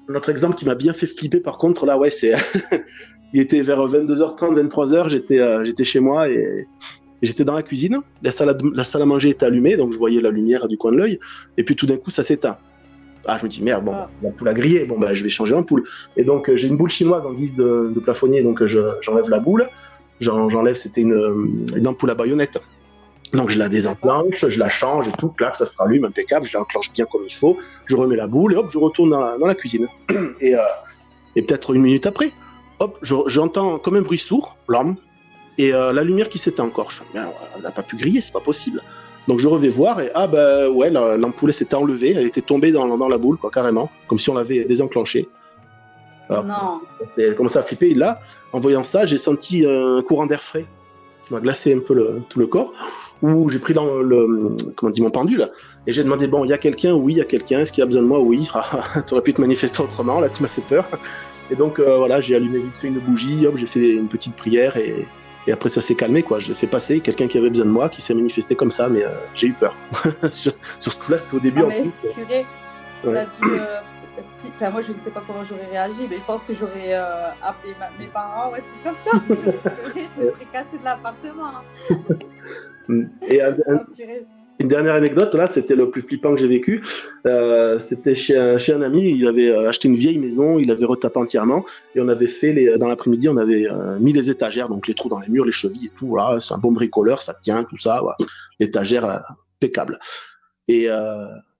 notre 0.09 0.29
exemple 0.29 0.55
qui 0.55 0.65
m'a 0.65 0.75
bien 0.75 0.93
fait 0.93 1.07
flipper, 1.07 1.39
par 1.39 1.57
contre, 1.57 1.85
là, 1.85 1.97
ouais, 1.97 2.09
c'est. 2.09 2.33
il 3.33 3.41
était 3.41 3.61
vers 3.61 3.79
22h30, 3.87 4.67
23h, 4.67 5.09
j'étais 5.09 5.39
j'étais 5.65 5.83
chez 5.83 5.99
moi 5.99 6.29
et, 6.29 6.67
j'étais 7.23 7.43
dans 7.43 7.53
la 7.53 7.63
cuisine. 7.63 8.01
La 8.21 8.31
salle, 8.31 8.49
à, 8.49 8.57
la 8.73 8.83
salle 8.83 9.01
à 9.01 9.05
manger 9.05 9.29
était 9.29 9.45
allumée, 9.45 9.75
donc 9.77 9.93
je 9.93 9.97
voyais 9.97 10.21
la 10.21 10.29
lumière 10.29 10.67
du 10.67 10.77
coin 10.77 10.91
de 10.91 10.97
l'œil. 10.97 11.19
Et 11.57 11.63
puis 11.63 11.75
tout 11.75 11.87
d'un 11.87 11.97
coup, 11.97 12.11
ça 12.11 12.21
s'éteint. 12.21 12.57
Ah, 13.25 13.37
je 13.37 13.45
me 13.45 13.49
dis 13.49 13.63
merde, 13.63 13.85
bon, 13.85 13.93
ah. 13.93 14.09
la 14.21 14.31
poule 14.31 14.49
a 14.49 14.53
grillé, 14.53 14.85
bon, 14.85 14.99
bah, 14.99 15.13
je 15.13 15.23
vais 15.23 15.29
changer 15.29 15.55
poule. 15.65 15.83
Et 16.17 16.23
donc, 16.23 16.49
euh, 16.49 16.57
j'ai 16.57 16.67
une 16.67 16.75
boule 16.75 16.89
chinoise 16.89 17.25
en 17.25 17.33
guise 17.33 17.55
de, 17.55 17.91
de 17.93 17.99
plafonnier, 17.99 18.43
donc 18.43 18.61
euh, 18.61 18.97
j'enlève 19.01 19.29
la 19.29 19.39
boule. 19.39 19.67
J'enlève, 20.19 20.75
c'était 20.75 21.01
une, 21.01 21.13
euh, 21.13 21.77
une 21.77 21.87
ampoule 21.87 22.11
à 22.11 22.15
baïonnette. 22.15 22.61
Donc, 23.33 23.49
je 23.49 23.57
la 23.57 23.67
désenclenche, 23.67 24.47
je 24.47 24.59
la 24.59 24.69
change 24.69 25.07
et 25.07 25.11
tout, 25.13 25.29
clac, 25.29 25.55
ça 25.55 25.65
se 25.65 25.75
rallume, 25.77 26.05
impeccable, 26.05 26.45
je 26.45 26.55
l'enclenche 26.55 26.93
bien 26.93 27.05
comme 27.05 27.23
il 27.25 27.33
faut, 27.33 27.57
je 27.85 27.95
remets 27.95 28.15
la 28.15 28.27
boule 28.27 28.53
et 28.53 28.55
hop, 28.57 28.67
je 28.71 28.77
retourne 28.77 29.09
dans 29.09 29.19
la, 29.19 29.37
dans 29.37 29.47
la 29.47 29.55
cuisine. 29.55 29.87
Et, 30.39 30.55
euh, 30.55 30.61
et 31.35 31.41
peut-être 31.41 31.73
une 31.73 31.81
minute 31.81 32.05
après, 32.05 32.31
hop, 32.79 32.99
j'entends 33.01 33.79
comme 33.79 33.95
un 33.95 34.01
bruit 34.01 34.19
sourd, 34.19 34.55
l'homme, 34.67 34.97
et 35.57 35.73
euh, 35.73 35.91
la 35.91 36.03
lumière 36.03 36.29
qui 36.29 36.37
s'éteint 36.37 36.63
encore. 36.63 36.91
Je 36.91 37.01
me 37.01 37.11
dis, 37.11 37.31
elle 37.55 37.63
n'a 37.63 37.71
pas 37.71 37.81
pu 37.81 37.95
griller, 37.95 38.21
c'est 38.21 38.33
pas 38.33 38.39
possible. 38.39 38.83
Donc 39.27 39.39
je 39.39 39.47
revais 39.47 39.69
voir 39.69 39.99
et 40.01 40.11
ah 40.13 40.27
bah 40.27 40.69
ouais, 40.69 40.91
l'ampoule 40.91 41.53
s'était 41.53 41.75
enlevée, 41.75 42.11
elle 42.11 42.27
était 42.27 42.41
tombée 42.41 42.71
dans, 42.71 42.97
dans, 42.97 43.07
la 43.07 43.17
boule, 43.17 43.37
quoi, 43.37 43.49
carrément, 43.49 43.89
comme 44.07 44.19
si 44.19 44.29
on 44.29 44.35
l'avait 44.35 44.65
désenclenchée. 44.65 45.27
Alors, 46.29 46.43
non. 46.43 46.81
Elle 47.17 47.35
commençait 47.35 47.59
à 47.59 47.63
flipper. 47.63 47.89
Et 47.89 47.95
là, 47.95 48.19
en 48.51 48.59
voyant 48.59 48.83
ça, 48.83 49.05
j'ai 49.05 49.17
senti 49.17 49.65
un 49.65 50.01
courant 50.03 50.25
d'air 50.25 50.43
frais 50.43 50.65
m'a 51.33 51.41
glacé 51.41 51.73
un 51.73 51.79
peu 51.79 51.93
le, 51.93 52.21
tout 52.29 52.39
le 52.39 52.47
corps. 52.47 52.73
Où 53.21 53.49
j'ai 53.49 53.59
pris 53.59 53.73
dans 53.73 53.99
le, 53.99 54.55
comment 54.75 54.91
dit, 54.91 55.01
mon 55.01 55.09
pendule 55.09 55.49
et 55.85 55.91
j'ai 55.91 56.03
demandé 56.03 56.27
bon, 56.27 56.45
il 56.45 56.49
y 56.49 56.53
a 56.53 56.57
quelqu'un? 56.57 56.93
Oui, 56.93 57.13
il 57.13 57.17
y 57.17 57.21
a 57.21 57.25
quelqu'un. 57.25 57.59
Est-ce 57.59 57.71
qu'il 57.73 57.81
y 57.81 57.83
a 57.83 57.85
besoin 57.85 58.01
de 58.01 58.07
moi? 58.07 58.19
Oui. 58.19 58.49
Ah, 58.55 59.01
tu 59.01 59.13
aurais 59.13 59.23
pu 59.23 59.33
te 59.33 59.41
manifester 59.41 59.81
autrement. 59.81 60.19
Là, 60.19 60.29
tu 60.29 60.41
m'as 60.41 60.49
fait 60.49 60.61
peur. 60.61 60.85
Et 61.51 61.55
donc 61.55 61.79
euh, 61.79 61.97
voilà, 61.97 62.21
j'ai 62.21 62.35
allumé 62.35 62.59
vite 62.59 62.77
fait 62.77 62.87
une 62.87 62.99
bougie. 62.99 63.45
Hop, 63.45 63.57
j'ai 63.57 63.65
fait 63.65 63.95
une 63.95 64.07
petite 64.07 64.35
prière 64.35 64.77
et 64.77 65.05
et 65.45 65.51
après, 65.51 65.69
ça 65.69 65.81
s'est 65.81 65.95
calmé, 65.95 66.23
quoi. 66.23 66.39
Je 66.39 66.49
l'ai 66.49 66.53
fait 66.53 66.67
passer. 66.67 66.99
Quelqu'un 67.01 67.27
qui 67.27 67.37
avait 67.37 67.49
besoin 67.49 67.65
de 67.65 67.71
moi, 67.71 67.89
qui 67.89 68.01
s'est 68.01 68.13
manifesté 68.13 68.55
comme 68.55 68.71
ça, 68.71 68.87
mais 68.87 69.03
euh, 69.03 69.09
j'ai 69.35 69.47
eu 69.47 69.53
peur. 69.53 69.75
sur, 70.31 70.53
sur, 70.79 70.93
ce 70.93 70.99
coup-là, 70.99 71.17
c'était 71.17 71.35
au 71.35 71.39
début. 71.39 71.61
Ah, 71.63 71.67
mais, 71.67 71.81
en 71.81 72.13
purée, 72.13 72.45
ouais. 73.03 73.25
dû, 73.41 73.51
euh, 73.51 73.81
enfin, 74.45 74.69
moi, 74.69 74.81
je 74.81 74.93
ne 74.93 74.99
sais 74.99 75.11
pas 75.11 75.23
comment 75.25 75.43
j'aurais 75.43 75.67
réagi, 75.71 76.07
mais 76.09 76.17
je 76.17 76.23
pense 76.23 76.43
que 76.43 76.53
j'aurais 76.53 76.93
euh, 76.93 77.29
appelé 77.41 77.73
ma, 77.79 77.89
mes 77.99 78.09
parents 78.11 78.51
ou 78.51 78.55
un 78.55 78.61
truc 78.61 78.83
comme 78.83 78.95
ça. 78.95 79.21
je, 79.29 79.35
je 79.35 80.25
me 80.25 80.31
serais 80.31 80.45
cassé 80.51 80.77
de 80.79 80.83
l'appartement. 80.83 81.47
Hein. 81.47 83.05
Et 83.27 83.41
un, 83.41 83.53
un, 83.67 83.85
oh, 83.89 84.25
une 84.59 84.67
dernière 84.67 84.93
anecdote, 84.93 85.33
là, 85.35 85.47
c'était 85.47 85.75
le 85.75 85.89
plus 85.89 86.01
flippant 86.01 86.33
que 86.33 86.39
j'ai 86.39 86.47
vécu. 86.47 86.83
Euh, 87.25 87.79
c'était 87.79 88.15
chez 88.15 88.37
un, 88.37 88.57
chez 88.57 88.73
un 88.73 88.81
ami, 88.81 89.09
il 89.09 89.27
avait 89.27 89.49
euh, 89.49 89.67
acheté 89.67 89.87
une 89.87 89.95
vieille 89.95 90.19
maison, 90.19 90.59
il 90.59 90.69
avait 90.71 90.85
retapé 90.85 91.19
entièrement, 91.19 91.65
et 91.95 92.01
on 92.01 92.07
avait 92.07 92.27
fait, 92.27 92.53
les, 92.53 92.77
dans 92.77 92.87
l'après-midi, 92.87 93.29
on 93.29 93.37
avait 93.37 93.67
euh, 93.67 93.99
mis 93.99 94.13
des 94.13 94.29
étagères, 94.29 94.69
donc 94.69 94.87
les 94.87 94.93
trous 94.93 95.09
dans 95.09 95.19
les 95.19 95.27
murs, 95.27 95.45
les 95.45 95.51
chevilles 95.51 95.87
et 95.87 95.91
tout, 95.97 96.07
voilà, 96.07 96.39
c'est 96.39 96.53
un 96.53 96.59
bon 96.59 96.71
bricoleur, 96.71 97.21
ça 97.21 97.33
tient, 97.33 97.63
tout 97.63 97.77
ça, 97.77 97.99
voilà. 98.01 98.17
l'étagère 98.59 99.05
impeccable. 99.59 99.99
Et, 100.67 100.87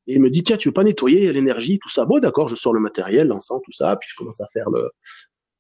et, 0.08 0.16
il 0.16 0.22
me 0.22 0.30
dit, 0.30 0.44
tiens, 0.44 0.58
tu 0.58 0.70
veux 0.70 0.74
pas 0.74 0.84
nettoyer 0.84 1.32
l'énergie, 1.32 1.80
tout 1.80 1.90
ça? 1.90 2.06
Bon, 2.06 2.20
d'accord, 2.20 2.48
je 2.48 2.56
sors 2.56 2.74
le 2.74 2.80
matériel, 2.80 3.28
l'encens, 3.28 3.62
tout 3.64 3.72
ça, 3.72 3.96
puis 3.96 4.10
je 4.12 4.16
commence 4.16 4.42
à 4.42 4.48
faire 4.54 4.70
le, 4.70 4.92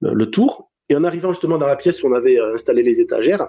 le, 0.02 0.26
tour. 0.30 0.72
Et 0.90 0.96
en 0.96 1.04
arrivant 1.04 1.30
justement 1.30 1.58
dans 1.58 1.68
la 1.68 1.76
pièce 1.76 2.04
où 2.04 2.08
on 2.08 2.14
avait 2.14 2.40
installé 2.54 2.84
les 2.84 3.00
étagères, 3.00 3.48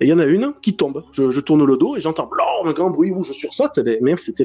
il 0.00 0.08
y 0.08 0.12
en 0.12 0.18
a 0.18 0.26
une 0.26 0.52
qui 0.60 0.76
tombe. 0.76 1.04
Je, 1.12 1.40
tourne 1.40 1.64
le 1.64 1.76
dos 1.76 1.96
et 1.96 2.00
j'entends 2.00 2.28
un 2.64 2.72
grand 2.72 2.90
bruit 2.90 3.10
où 3.10 3.22
je 3.22 3.32
sursaute. 3.32 3.78
Mais 3.78 3.98
merde, 4.02 4.18
c'était 4.18 4.44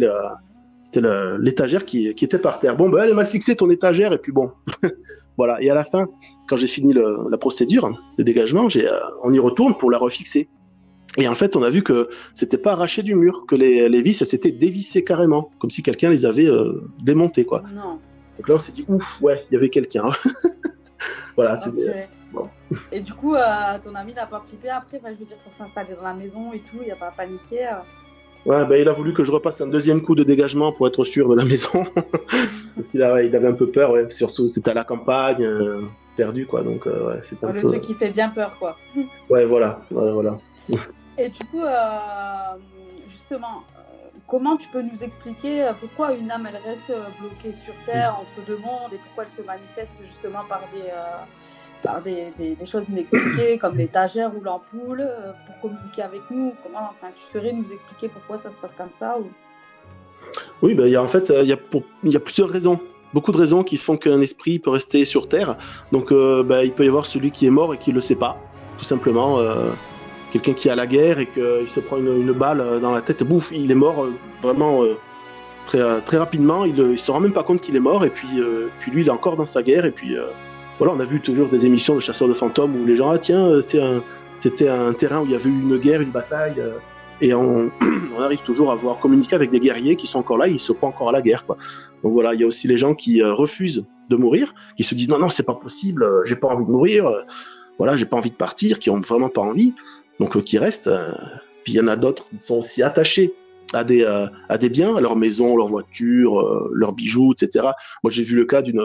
l'étagère 1.39 1.86
qui, 1.86 2.07
était 2.07 2.39
par 2.39 2.60
terre. 2.60 2.77
Bon, 2.77 2.89
ben, 2.89 3.03
elle 3.03 3.10
est 3.10 3.13
mal 3.13 3.27
fixée 3.27 3.55
ton 3.55 3.69
étagère 3.69 4.13
et 4.13 4.17
puis 4.17 4.31
bon. 4.31 4.51
voilà. 5.38 5.62
Et 5.62 5.69
à 5.69 5.75
la 5.75 5.83
fin, 5.83 6.07
quand 6.48 6.55
j'ai 6.55 6.67
fini 6.67 6.93
la 6.93 7.38
procédure 7.38 7.89
de 8.17 8.24
dégagement, 8.24 8.69
j'ai, 8.69 8.88
euh, 8.88 9.00
on 9.24 9.33
y 9.33 9.39
retourne 9.39 9.77
pour 9.77 9.91
la 9.91 9.98
refixer. 9.98 10.50
Et 11.17 11.27
en 11.27 11.35
fait, 11.35 11.55
on 11.55 11.63
a 11.63 11.69
vu 11.69 11.83
que 11.83 12.09
c'était 12.33 12.57
pas 12.57 12.71
arraché 12.71 13.03
du 13.03 13.15
mur, 13.15 13.45
que 13.45 13.55
les, 13.55 13.89
les 13.89 14.01
vis, 14.01 14.21
elles 14.21 14.27
s'étaient 14.27 14.51
dévissées 14.51 15.03
carrément, 15.03 15.51
comme 15.59 15.69
si 15.69 15.83
quelqu'un 15.83 16.09
les 16.09 16.25
avait 16.25 16.47
euh, 16.47 16.83
démontées, 17.01 17.45
quoi. 17.45 17.63
Non. 17.73 17.99
Donc 18.37 18.47
là, 18.47 18.55
on 18.55 18.59
s'est 18.59 18.71
dit, 18.71 18.85
ouf, 18.87 19.21
ouais, 19.21 19.45
il 19.49 19.55
y 19.55 19.57
avait 19.57 19.69
quelqu'un. 19.69 20.05
voilà, 21.35 21.55
okay. 21.55 21.71
c'est. 21.77 22.09
Bon. 22.31 22.47
Et 22.93 23.01
du 23.01 23.13
coup, 23.13 23.35
euh, 23.35 23.39
ton 23.83 23.93
ami 23.93 24.13
n'a 24.13 24.25
pas 24.25 24.41
flippé 24.47 24.69
après, 24.69 25.01
je 25.03 25.19
veux 25.19 25.25
dire, 25.25 25.35
pour 25.43 25.53
s'installer 25.53 25.95
dans 25.95 26.03
la 26.03 26.13
maison 26.13 26.53
et 26.53 26.59
tout, 26.59 26.77
il 26.81 26.87
n'a 26.87 26.95
pas 26.95 27.11
paniqué 27.11 27.67
euh... 27.67 27.73
Ouais, 28.45 28.65
bah, 28.65 28.77
il 28.77 28.87
a 28.87 28.93
voulu 28.93 29.13
que 29.13 29.25
je 29.25 29.31
repasse 29.31 29.59
un 29.59 29.67
deuxième 29.67 30.01
coup 30.01 30.15
de 30.15 30.23
dégagement 30.23 30.71
pour 30.71 30.87
être 30.87 31.03
sûr 31.03 31.27
de 31.29 31.35
la 31.35 31.43
maison. 31.43 31.85
Parce 32.75 32.87
qu'il 32.89 33.03
avait, 33.03 33.27
il 33.27 33.35
avait 33.35 33.49
un 33.49 33.53
peu 33.53 33.67
peur, 33.67 33.91
ouais. 33.91 34.09
surtout 34.09 34.47
c'était 34.47 34.71
à 34.71 34.73
la 34.73 34.85
campagne, 34.85 35.43
euh, 35.43 35.81
perdu, 36.15 36.47
quoi. 36.47 36.63
Donc, 36.63 36.85
ouais, 36.85 37.19
c'est 37.21 37.43
un 37.43 37.51
Le 37.51 37.59
peu... 37.59 37.67
truc 37.67 37.81
qui 37.81 37.93
fait 37.93 38.09
bien 38.09 38.29
peur, 38.29 38.57
quoi. 38.57 38.77
ouais, 39.29 39.45
voilà, 39.45 39.81
voilà, 39.91 40.11
voilà. 40.13 40.39
Et 41.21 41.29
du 41.29 41.39
coup, 41.51 41.61
euh, 41.61 42.57
justement, 43.07 43.63
comment 44.25 44.57
tu 44.57 44.67
peux 44.69 44.81
nous 44.81 45.03
expliquer 45.03 45.69
pourquoi 45.79 46.13
une 46.13 46.31
âme 46.31 46.47
elle 46.49 46.57
reste 46.57 46.91
bloquée 47.19 47.51
sur 47.51 47.73
Terre 47.85 48.17
entre 48.19 48.45
deux 48.47 48.57
mondes 48.57 48.91
et 48.93 48.97
pourquoi 48.97 49.25
elle 49.25 49.29
se 49.29 49.43
manifeste 49.43 49.97
justement 50.03 50.43
par 50.49 50.61
des, 50.73 50.89
euh, 50.89 51.23
par 51.83 52.01
des, 52.01 52.31
des, 52.37 52.55
des, 52.55 52.65
choses 52.65 52.89
inexpliquées 52.89 53.59
comme 53.59 53.77
l'étagère 53.77 54.35
ou 54.35 54.41
l'ampoule 54.41 55.01
euh, 55.01 55.31
pour 55.45 55.59
communiquer 55.59 56.01
avec 56.01 56.21
nous? 56.31 56.55
Comment, 56.63 56.89
enfin, 56.89 57.13
tu 57.15 57.23
ferais 57.31 57.53
nous 57.53 57.71
expliquer 57.71 58.07
pourquoi 58.07 58.37
ça 58.37 58.49
se 58.49 58.57
passe 58.57 58.73
comme 58.73 58.91
ça 58.91 59.19
ou... 59.19 59.29
Oui, 60.63 60.73
ben, 60.73 60.87
y 60.87 60.95
a, 60.95 61.03
en 61.03 61.07
fait, 61.07 61.31
il 61.41 61.47
y, 61.47 61.53
a 61.53 61.57
pour, 61.57 61.83
y 62.03 62.15
a 62.15 62.19
plusieurs 62.19 62.49
raisons. 62.49 62.79
Beaucoup 63.13 63.31
de 63.31 63.37
raisons 63.37 63.63
qui 63.63 63.77
font 63.77 63.97
qu'un 63.97 64.21
esprit 64.21 64.57
peut 64.57 64.69
rester 64.69 65.05
sur 65.05 65.27
Terre. 65.27 65.57
Donc, 65.91 66.11
euh, 66.11 66.41
ben, 66.43 66.61
il 66.61 66.71
peut 66.71 66.85
y 66.85 66.87
avoir 66.87 67.05
celui 67.05 67.29
qui 67.29 67.45
est 67.45 67.51
mort 67.51 67.73
et 67.73 67.77
qui 67.77 67.91
ne 67.91 67.95
le 67.95 68.01
sait 68.01 68.15
pas, 68.15 68.37
tout 68.77 68.85
simplement. 68.85 69.39
Euh, 69.39 69.71
quelqu'un 70.31 70.53
qui 70.53 70.69
à 70.69 70.75
la 70.75 70.88
guerre 70.88 71.19
et 71.19 71.27
qu'il 71.27 71.69
se 71.73 71.79
prend 71.79 71.97
une, 71.97 72.31
balle 72.31 72.79
dans 72.81 72.91
la 72.91 73.01
tête, 73.01 73.21
et 73.21 73.25
bouf, 73.25 73.50
il 73.53 73.71
est 73.71 73.75
mort 73.75 74.07
vraiment 74.41 74.83
très, 75.65 76.01
très 76.01 76.17
rapidement. 76.17 76.65
Il 76.65 76.75
ne 76.75 76.95
se 76.95 77.11
rend 77.11 77.19
même 77.19 77.33
pas 77.33 77.43
compte 77.43 77.61
qu'il 77.61 77.75
est 77.75 77.81
mort, 77.81 78.03
et 78.05 78.09
puis, 78.09 78.41
puis 78.79 78.91
lui, 78.91 79.01
il 79.01 79.07
est 79.07 79.11
encore 79.11 79.35
dans 79.35 79.45
sa 79.45 79.61
guerre, 79.61 79.85
et 79.85 79.91
puis 79.91 80.15
voilà, 80.77 80.93
on 80.95 81.00
a 81.00 81.05
vu 81.05 81.21
toujours 81.21 81.47
des 81.50 81.65
émissions 81.65 81.95
de 81.95 82.00
chasseurs 82.00 82.27
de 82.27 82.33
fantômes 82.33 82.75
où 82.81 82.85
les 82.85 82.95
gens, 82.95 83.09
ah 83.09 83.19
tiens, 83.19 83.59
c'était 83.61 84.67
un, 84.67 84.93
terrain 84.93 85.21
où 85.21 85.25
il 85.25 85.31
y 85.31 85.35
avait 85.35 85.50
eu 85.50 85.61
une 85.61 85.77
guerre, 85.77 86.01
une 86.01 86.11
bataille. 86.11 86.61
et 87.21 87.33
on, 87.33 87.71
arrive 88.19 88.41
toujours 88.41 88.71
à 88.71 88.75
voir 88.75 88.97
communiquer 89.00 89.35
avec 89.35 89.51
des 89.51 89.59
guerriers 89.59 89.95
qui 89.95 90.07
sont 90.07 90.19
encore 90.19 90.38
là, 90.38 90.47
ils 90.47 90.59
se 90.59 90.71
croient 90.71 90.89
encore 90.89 91.09
à 91.09 91.11
la 91.11 91.21
guerre. 91.21 91.45
Quoi. 91.45 91.57
Donc 92.03 92.13
voilà, 92.13 92.33
il 92.33 92.39
y 92.39 92.43
a 92.43 92.47
aussi 92.47 92.67
les 92.67 92.77
gens 92.77 92.95
qui 92.95 93.21
refusent 93.21 93.85
de 94.09 94.15
mourir, 94.15 94.53
qui 94.75 94.83
se 94.83 94.95
disent 94.95 95.09
non, 95.09 95.19
non, 95.19 95.29
c'est 95.29 95.45
pas 95.45 95.55
possible, 95.55 96.05
j'ai 96.25 96.35
pas 96.35 96.47
envie 96.47 96.65
de 96.65 96.71
mourir 96.71 97.05
voilà, 97.81 97.97
j'ai 97.97 98.05
pas 98.05 98.17
envie 98.17 98.29
de 98.29 98.35
partir, 98.35 98.77
qui 98.77 98.91
ont 98.91 99.01
vraiment 99.01 99.29
pas 99.29 99.41
envie, 99.41 99.73
donc 100.21 100.37
euh, 100.37 100.41
qui 100.41 100.57
restent. 100.57 100.87
Euh, 100.87 101.11
puis 101.63 101.73
il 101.73 101.75
y 101.75 101.81
en 101.81 101.87
a 101.87 101.95
d'autres 101.95 102.27
qui 102.29 102.39
sont 102.39 102.59
aussi 102.59 102.83
attachés 102.83 103.33
à 103.73 103.83
des, 103.83 104.03
euh, 104.03 104.27
à 104.49 104.57
des 104.57 104.69
biens, 104.69 104.95
à 104.95 105.01
leur 105.01 105.15
maison, 105.15 105.57
leur 105.57 105.67
voiture, 105.67 106.33
leurs 106.73 106.93
bijoux, 106.93 107.33
etc. 107.33 107.67
Moi, 108.03 108.11
j'ai 108.11 108.23
vu 108.23 108.35
le 108.35 108.45
cas 108.45 108.61
d'une 108.61 108.83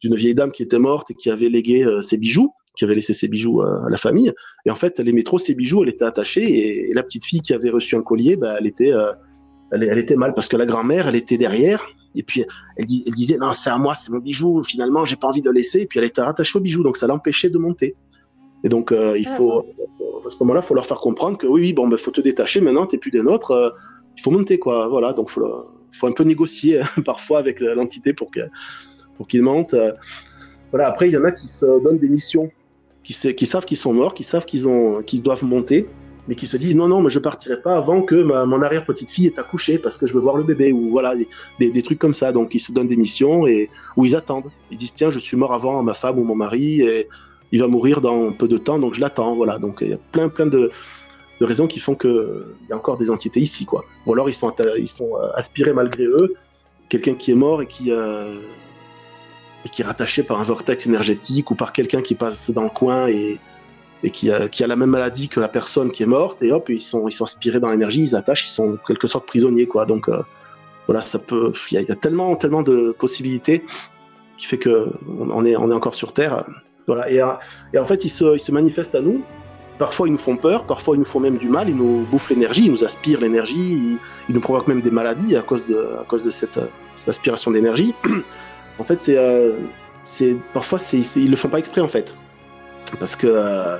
d'une 0.00 0.16
vieille 0.16 0.34
dame 0.34 0.50
qui 0.50 0.62
était 0.64 0.80
morte 0.80 1.10
et 1.12 1.14
qui 1.14 1.30
avait 1.30 1.48
légué 1.48 1.86
ses 2.00 2.18
bijoux, 2.18 2.52
qui 2.76 2.84
avait 2.84 2.96
laissé 2.96 3.12
ses 3.12 3.28
bijoux 3.28 3.62
à, 3.62 3.88
la 3.88 3.96
famille. 3.96 4.32
Et 4.66 4.70
en 4.70 4.74
fait, 4.74 4.98
elle 4.98 5.08
aimait 5.08 5.22
trop 5.22 5.38
ses 5.38 5.54
bijoux, 5.54 5.82
elle 5.84 5.90
était 5.90 6.04
attachée. 6.04 6.88
Et, 6.88 6.92
la 6.92 7.02
petite 7.02 7.24
fille 7.24 7.40
qui 7.40 7.54
avait 7.54 7.70
reçu 7.70 7.94
un 7.96 8.02
collier, 8.02 8.36
bah, 8.36 8.56
elle 8.58 8.66
était 8.66 8.92
elle, 9.72 9.84
elle, 9.84 9.98
était 9.98 10.16
mal 10.16 10.34
parce 10.34 10.48
que 10.48 10.56
la 10.56 10.66
grand-mère, 10.66 11.08
elle 11.08 11.16
était 11.16 11.38
derrière. 11.38 11.82
Et 12.14 12.22
puis 12.22 12.44
elle, 12.76 12.86
elle 13.06 13.14
disait 13.14 13.38
non, 13.38 13.52
c'est 13.52 13.70
à 13.70 13.78
moi, 13.78 13.94
c'est 13.94 14.12
mon 14.12 14.18
bijou. 14.18 14.62
Finalement, 14.64 15.04
j'ai 15.04 15.16
pas 15.16 15.28
envie 15.28 15.40
de 15.40 15.48
le 15.48 15.54
laisser. 15.54 15.80
Et 15.80 15.86
puis 15.86 15.98
elle 15.98 16.04
était 16.04 16.20
rattachée 16.20 16.58
au 16.58 16.60
bijou, 16.60 16.82
donc 16.82 16.96
ça 16.96 17.06
l'empêchait 17.06 17.50
de 17.50 17.58
monter. 17.58 17.94
Et 18.64 18.68
donc, 18.68 18.92
il 18.92 19.26
ah 19.26 19.36
faut, 19.36 19.64
à 20.26 20.30
ce 20.30 20.42
moment-là, 20.42 20.60
il 20.62 20.66
faut 20.66 20.74
leur 20.74 20.86
faire 20.86 21.00
comprendre 21.00 21.38
que 21.38 21.46
oui, 21.46 21.60
oui, 21.62 21.72
bon, 21.72 21.88
ben, 21.88 21.96
faut 21.96 22.10
te 22.10 22.20
détacher 22.20 22.60
maintenant, 22.60 22.86
t'es 22.86 22.98
plus 22.98 23.10
des 23.10 23.22
nôtres, 23.22 23.50
euh, 23.52 23.70
il 24.16 24.22
faut 24.22 24.30
monter, 24.30 24.58
quoi. 24.58 24.88
Voilà, 24.88 25.12
donc 25.12 25.30
faut, 25.30 25.66
faut 25.92 26.06
un 26.06 26.12
peu 26.12 26.24
négocier 26.24 26.82
parfois 27.04 27.38
avec 27.38 27.60
l'entité 27.60 28.12
pour 28.12 28.30
que, 28.30 28.40
pour 29.16 29.26
qu'ils 29.26 29.42
montent. 29.42 29.74
Voilà, 30.70 30.88
après, 30.88 31.08
il 31.08 31.12
y 31.12 31.16
en 31.16 31.24
a 31.24 31.32
qui 31.32 31.48
se 31.48 31.66
donnent 31.82 31.98
des 31.98 32.08
missions, 32.08 32.50
qui, 33.02 33.12
savent 33.12 33.64
qu'ils 33.64 33.76
sont 33.76 33.92
morts, 33.92 34.14
qui 34.14 34.24
savent 34.24 34.44
qu'ils 34.44 34.66
qu'ils 35.06 35.22
doivent 35.22 35.44
monter, 35.44 35.86
mais 36.28 36.34
qui 36.34 36.46
se 36.46 36.56
disent 36.56 36.76
non, 36.76 36.88
non, 36.88 37.02
mais 37.02 37.10
je 37.10 37.18
partirai 37.18 37.60
pas 37.60 37.76
avant 37.76 38.02
que 38.02 38.14
mon 38.14 38.62
arrière-petite-fille 38.62 39.26
ait 39.26 39.38
accouché 39.38 39.78
parce 39.78 39.98
que 39.98 40.06
je 40.06 40.14
veux 40.14 40.20
voir 40.20 40.36
le 40.36 40.44
bébé, 40.44 40.72
ou 40.72 40.90
voilà, 40.90 41.14
des, 41.58 41.70
des, 41.70 41.82
trucs 41.82 41.98
comme 41.98 42.14
ça. 42.14 42.32
Donc, 42.32 42.54
ils 42.54 42.60
se 42.60 42.72
donnent 42.72 42.88
des 42.88 42.96
missions 42.96 43.46
et 43.46 43.68
où 43.96 44.04
ils 44.04 44.14
attendent. 44.14 44.50
Ils 44.70 44.76
disent 44.76 44.94
tiens, 44.94 45.10
je 45.10 45.18
suis 45.18 45.36
mort 45.36 45.52
avant 45.52 45.82
ma 45.82 45.94
femme 45.94 46.18
ou 46.18 46.24
mon 46.24 46.36
mari, 46.36 46.82
et 46.82 47.08
il 47.52 47.60
va 47.60 47.68
mourir 47.68 48.00
dans 48.00 48.32
peu 48.32 48.48
de 48.48 48.56
temps, 48.56 48.78
donc 48.78 48.94
je 48.94 49.00
l'attends. 49.00 49.34
Voilà, 49.34 49.58
donc 49.58 49.78
il 49.82 49.90
y 49.90 49.92
a 49.92 49.98
plein, 50.10 50.28
plein 50.28 50.46
de, 50.46 50.70
raisons 51.40 51.66
qui 51.66 51.80
font 51.80 51.94
qu'il 51.94 52.44
y 52.68 52.72
a 52.72 52.76
encore 52.76 52.96
des 52.96 53.10
entités 53.10 53.40
ici, 53.40 53.64
quoi. 53.66 53.84
Ou 54.06 54.14
alors 54.14 54.28
ils 54.28 54.34
sont, 54.34 54.52
ils 54.78 54.88
sont 54.88 55.10
euh, 55.16 55.28
aspirés 55.34 55.72
malgré 55.72 56.04
eux. 56.04 56.34
Quelqu'un 56.88 57.14
qui 57.14 57.30
est 57.30 57.36
mort 57.36 57.62
et 57.62 57.66
qui, 57.66 57.90
euh, 57.90 58.38
et 59.64 59.68
qui 59.68 59.82
est 59.82 59.84
rattaché 59.84 60.22
par 60.22 60.40
un 60.40 60.44
vortex 60.44 60.86
énergétique 60.86 61.50
ou 61.50 61.54
par 61.54 61.72
quelqu'un 61.72 62.00
qui 62.00 62.14
passe 62.14 62.50
dans 62.50 62.64
le 62.64 62.70
coin 62.70 63.06
et, 63.08 63.38
qui, 64.12 64.30
a, 64.30 64.48
la 64.66 64.76
même 64.76 64.90
maladie 64.90 65.28
que 65.28 65.38
la 65.38 65.48
personne 65.48 65.92
qui 65.92 66.02
est 66.02 66.06
morte, 66.06 66.42
et 66.42 66.50
hop, 66.50 66.68
ils 66.68 66.82
sont, 66.82 67.06
ils 67.06 67.12
sont 67.12 67.24
aspirés 67.24 67.60
dans 67.60 67.70
l'énergie, 67.70 68.00
ils 68.00 68.16
attachent, 68.16 68.46
ils 68.46 68.52
sont 68.52 68.76
quelque 68.84 69.06
sorte 69.06 69.26
prisonniers, 69.26 69.66
quoi. 69.66 69.86
Donc 69.86 70.08
euh, 70.08 70.22
voilà, 70.86 71.02
ça 71.02 71.18
peut. 71.18 71.52
Il 71.70 71.80
y, 71.80 71.92
a 71.92 71.94
tellement, 71.94 72.34
tellement 72.34 72.62
de 72.62 72.94
possibilités 72.98 73.64
qui 74.36 74.46
fait 74.46 74.58
que 74.58 74.88
on 75.06 75.44
est, 75.44 75.54
on 75.56 75.70
est 75.70 75.74
encore 75.74 75.94
sur 75.94 76.12
Terre. 76.12 76.44
Voilà. 76.86 77.10
Et, 77.10 77.20
et 77.74 77.78
en 77.78 77.84
fait, 77.84 78.04
ils 78.04 78.10
se, 78.10 78.52
manifestent 78.52 78.94
à 78.94 79.00
nous. 79.00 79.22
Parfois, 79.78 80.06
ils 80.06 80.12
nous 80.12 80.18
font 80.18 80.36
peur, 80.36 80.64
parfois, 80.64 80.94
ils 80.94 81.00
nous 81.00 81.04
font 81.04 81.18
même 81.18 81.38
du 81.38 81.48
mal, 81.48 81.68
ils 81.68 81.74
nous 81.74 82.04
bouffent 82.10 82.30
l'énergie, 82.30 82.66
ils 82.66 82.70
nous 82.70 82.84
aspirent 82.84 83.20
l'énergie, 83.20 83.98
ils, 84.28 84.34
nous 84.34 84.40
provoquent 84.40 84.68
même 84.68 84.80
des 84.80 84.90
maladies 84.90 85.34
à 85.34 85.42
cause 85.42 85.64
de, 85.66 86.30
cette, 86.30 86.60
aspiration 87.08 87.50
d'énergie. 87.50 87.94
en 88.78 88.84
fait, 88.84 89.08
euh, 89.08 89.56
parfois, 90.52 90.78
c'est, 90.78 91.00
ils 91.16 91.30
le 91.30 91.36
font 91.36 91.48
pas 91.48 91.58
exprès, 91.58 91.80
en 91.80 91.88
fait. 91.88 92.14
Parce 93.00 93.16
que, 93.16 93.26
euh, 93.26 93.78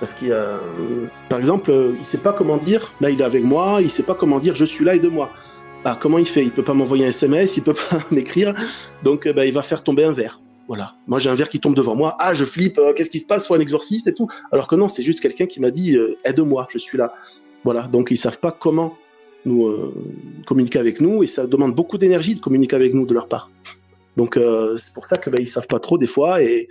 parce 0.00 0.14
qu'il 0.14 0.32
euh, 0.32 0.58
par 1.28 1.38
exemple, 1.38 1.72
il 1.98 2.04
sait 2.04 2.18
pas 2.18 2.32
comment 2.32 2.56
dire, 2.56 2.92
là, 3.00 3.08
il 3.08 3.20
est 3.20 3.24
avec 3.24 3.44
moi, 3.44 3.78
il 3.80 3.90
sait 3.90 4.02
pas 4.02 4.14
comment 4.14 4.40
dire, 4.40 4.54
je 4.54 4.64
suis 4.64 4.84
là, 4.84 4.98
de 4.98 5.08
moi 5.08 5.30
Ah, 5.84 5.96
comment 5.98 6.18
il 6.18 6.26
fait? 6.26 6.42
Il 6.42 6.50
peut 6.50 6.64
pas 6.64 6.74
m'envoyer 6.74 7.06
un 7.06 7.08
SMS, 7.08 7.56
il 7.56 7.62
peut 7.62 7.76
pas 7.90 8.00
m'écrire, 8.10 8.54
donc 9.02 9.28
bah, 9.28 9.46
il 9.46 9.54
va 9.54 9.62
faire 9.62 9.82
tomber 9.82 10.04
un 10.04 10.12
verre. 10.12 10.41
Voilà. 10.68 10.94
Moi, 11.06 11.18
j'ai 11.18 11.30
un 11.30 11.34
verre 11.34 11.48
qui 11.48 11.60
tombe 11.60 11.74
devant 11.74 11.94
moi. 11.94 12.16
Ah, 12.18 12.34
je 12.34 12.44
flippe. 12.44 12.78
Euh, 12.78 12.92
qu'est-ce 12.92 13.10
qui 13.10 13.18
se 13.18 13.26
passe 13.26 13.46
Faut 13.46 13.54
un 13.54 13.60
exorciste 13.60 14.06
et 14.06 14.14
tout. 14.14 14.28
Alors 14.52 14.68
que 14.68 14.76
non, 14.76 14.88
c'est 14.88 15.02
juste 15.02 15.20
quelqu'un 15.20 15.46
qui 15.46 15.60
m'a 15.60 15.70
dit 15.70 15.96
euh, 15.96 16.16
aide-moi, 16.24 16.66
je 16.70 16.78
suis 16.78 16.98
là. 16.98 17.14
Voilà. 17.64 17.88
Donc, 17.88 18.10
ils 18.10 18.16
savent 18.16 18.38
pas 18.38 18.52
comment 18.52 18.96
nous 19.44 19.66
euh, 19.66 19.92
communiquer 20.46 20.78
avec 20.78 21.00
nous 21.00 21.22
et 21.22 21.26
ça 21.26 21.46
demande 21.46 21.74
beaucoup 21.74 21.98
d'énergie 21.98 22.34
de 22.34 22.40
communiquer 22.40 22.76
avec 22.76 22.94
nous 22.94 23.06
de 23.06 23.14
leur 23.14 23.28
part. 23.28 23.50
Donc, 24.16 24.38
c'est 24.76 24.92
pour 24.92 25.06
ça 25.06 25.16
que 25.16 25.30
ben, 25.30 25.40
ils 25.40 25.48
savent 25.48 25.66
pas 25.66 25.80
trop 25.80 25.96
des 25.96 26.06
fois 26.06 26.42
et, 26.42 26.68